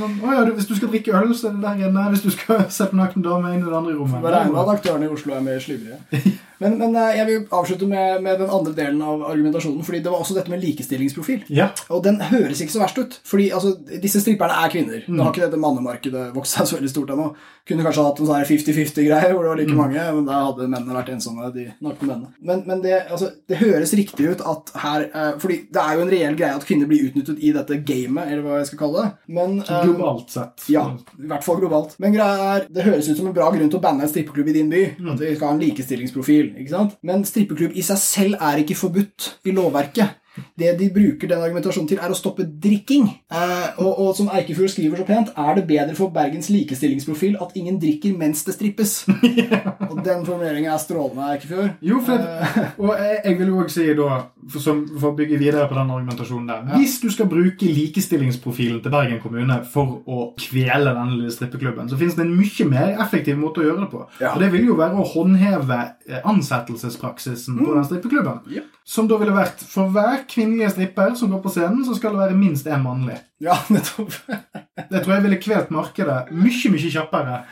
[0.00, 2.08] sånn, å, ja, hvis du skal drikke øl, så er det der inne.
[2.14, 4.20] Hvis du skal se på nakne damer inn i det andre rommet.
[4.24, 6.02] Det regner med at aktørene i Oslo er mer slivrige.
[6.60, 10.10] Men, men eh, jeg vil avslutte med, med den andre delen av argumentasjonen, fordi det
[10.12, 11.44] var også dette med likestillingsprofil.
[11.54, 11.68] Ja.
[11.94, 15.04] Og den høres ikke så verst ut, fordi altså, disse stripperne er kvinner.
[15.06, 15.14] Mm.
[15.18, 17.28] Nå har ikke dette mannemarkedet vokst seg så veldig stort ennå.
[17.68, 19.76] Kunne kanskje hatt en sånn 50-50-greie hvor det var like Mm.
[19.82, 22.30] mange, men da hadde mennene vært ensomme, de nakne mennene.
[22.40, 26.04] Men, men det, altså, det høres riktig ut at her uh, Fordi det er jo
[26.06, 29.04] en reell greie at kvinner blir utnyttet i dette gamet, eller hva jeg skal kalle
[29.04, 29.10] det.
[29.36, 30.64] Men uh, Globalt sett.
[30.72, 30.86] ja,
[31.20, 31.94] i hvert fall globalt.
[32.00, 34.48] Men greia er, det høres ut som en bra grunn til å banne en strippeklubb
[34.48, 34.82] i din by.
[34.98, 35.12] Mm.
[35.12, 36.47] At vi skal ha en likestillingsprofil.
[36.56, 36.96] Ikke sant?
[37.02, 40.16] Men strippeklubb i seg selv er ikke forbudt i lovverket.
[40.58, 43.08] Det de bruker den argumentasjonen til, er å stoppe drikking.
[43.32, 47.54] Eh, og, og som Eikefjord skriver så pent, er det bedre for Bergens likestillingsprofil at
[47.58, 48.94] ingen drikker mens det strippes.
[49.90, 51.74] og den formuleringen er strålende, Eikefjord.
[51.84, 54.16] Jo, for, Eh, og jeg, jeg vil jo også si da,
[54.50, 58.80] for, som, for å bygge videre på den argumentasjonen der Hvis du skal bruke likestillingsprofilen
[58.84, 62.98] til Bergen kommune for å kvele denne lille strippeklubben, så finnes det en mye mer
[63.04, 64.04] effektiv måte å gjøre det på.
[64.22, 64.34] Ja.
[64.34, 65.80] Og det vil jo være å håndheve
[66.18, 68.38] ansettelsespraksisen ansettelsespraksisen på den strippeklubben.
[68.50, 68.64] Yep.
[68.88, 72.22] Som da ville vært for hver kvinnelige stripper som går på scenen, så skal det
[72.22, 73.18] være minst én mannlig.
[73.44, 74.14] ja, nettopp.
[74.90, 77.42] Det tror jeg ville kvelt markedet mye, mye kjappere.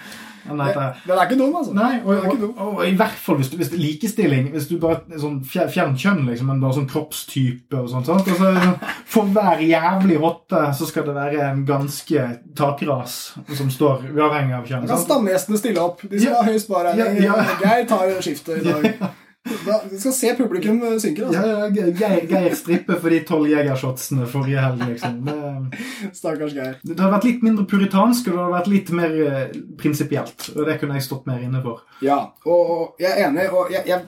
[0.46, 1.72] Den er ikke dum, altså.
[1.74, 4.76] Nei, og, og, og, og, i hvert fall hvis, du, hvis det likestilling Hvis du
[4.78, 8.06] bare sånn fjer- kjønn, liksom, men bare sånn kroppstype og sånt.
[8.06, 8.30] Sant?
[8.30, 8.76] Altså,
[9.10, 13.18] for hver jævlig rotte så skal det være en ganske takras
[13.58, 14.86] som står uavhengig av kjønn.
[14.86, 16.06] Da kan stamgjestene stille opp.
[16.06, 16.42] De skal Ja.
[16.46, 17.24] ha bare, baregning.
[17.26, 17.60] Ja, ja.
[17.66, 18.90] Geir tar skiftet i dag.
[19.66, 21.22] Da, du skal se publikum synke.
[21.22, 21.42] Ja, Altså.
[21.46, 25.20] ja, Ge- Geir, Geir strippe for de tolv jegershotsene forrige helg, liksom.
[25.26, 25.80] Det,
[26.16, 26.76] Stakkars Geir.
[26.82, 30.48] det hadde vært litt mindre puritansk, og det hadde vært litt mer eh, prinsipielt.
[30.56, 31.84] Og det kunne jeg stått mer inne for.
[32.02, 33.46] Ja, og, og jeg er enig.
[33.52, 34.02] og jeg, jeg,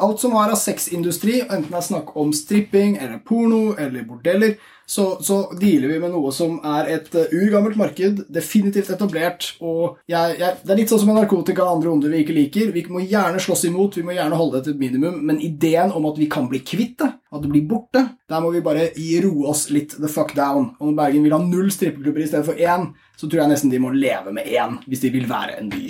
[0.00, 4.54] Alt som har av sexindustri, enten det er snakk om stripping eller porno eller bordeller,
[4.90, 9.52] så, så dealer vi med noe som er et uh, urgammelt marked, definitivt etablert.
[9.62, 12.34] og jeg, jeg, Det er litt sånn som med narkotika og andre onder vi ikke
[12.34, 12.72] liker.
[12.74, 15.94] Vi må gjerne slåss imot, vi må gjerne holde det til et minimum, men ideen
[15.94, 18.90] om at vi kan bli kvitt det, at det blir borte, der må vi bare
[19.22, 20.72] roe oss litt the fuck down.
[20.82, 23.84] Når Bergen vil ha null strippeklubber i stedet for én, så tror jeg nesten de
[23.84, 25.86] må leve med én hvis de vil være en by.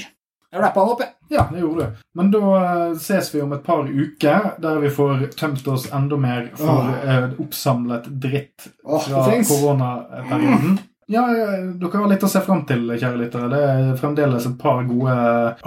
[0.50, 1.14] Jeg rappa den opp, jeg.
[1.30, 1.98] Ja, det gjorde du.
[2.18, 6.18] Men da eh, ses vi om et par uker, der vi får tømt oss enda
[6.18, 7.04] mer for oh.
[7.06, 9.52] eh, oppsamlet dritt fra trengs.
[9.52, 10.80] koronaperioden.
[11.10, 13.48] Ja, dere har litt å se fram til, kjære lyttere.
[13.50, 15.14] Det er fremdeles et par gode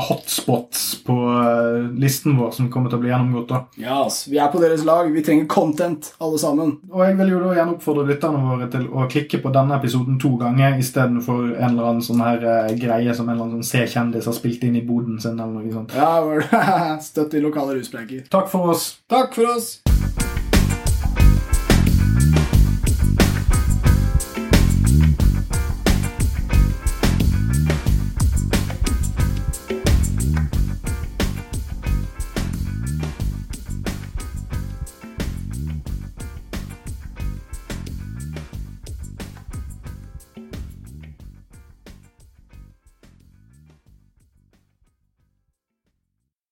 [0.08, 3.50] hotspots på eh, listen vår som kommer til å bli gjennomgått.
[3.52, 3.60] da.
[3.76, 5.12] Ja, yes, Vi er på deres lag.
[5.12, 6.78] Vi trenger content, alle sammen.
[6.92, 10.20] Og jeg vil jo da gjerne oppfordre lytterne våre til å klikke på denne episoden
[10.24, 13.84] to ganger istedenfor en eller annen sånn her eh, greie som en eller annen sånn
[13.84, 15.36] C-kjendis har spilt inn i boden sin.
[15.36, 15.92] eller noe sånt.
[16.00, 16.96] Ja.
[17.10, 18.24] Støtt de lokale ruspreiker.
[18.32, 18.94] Takk for oss.
[19.12, 19.74] Takk for oss.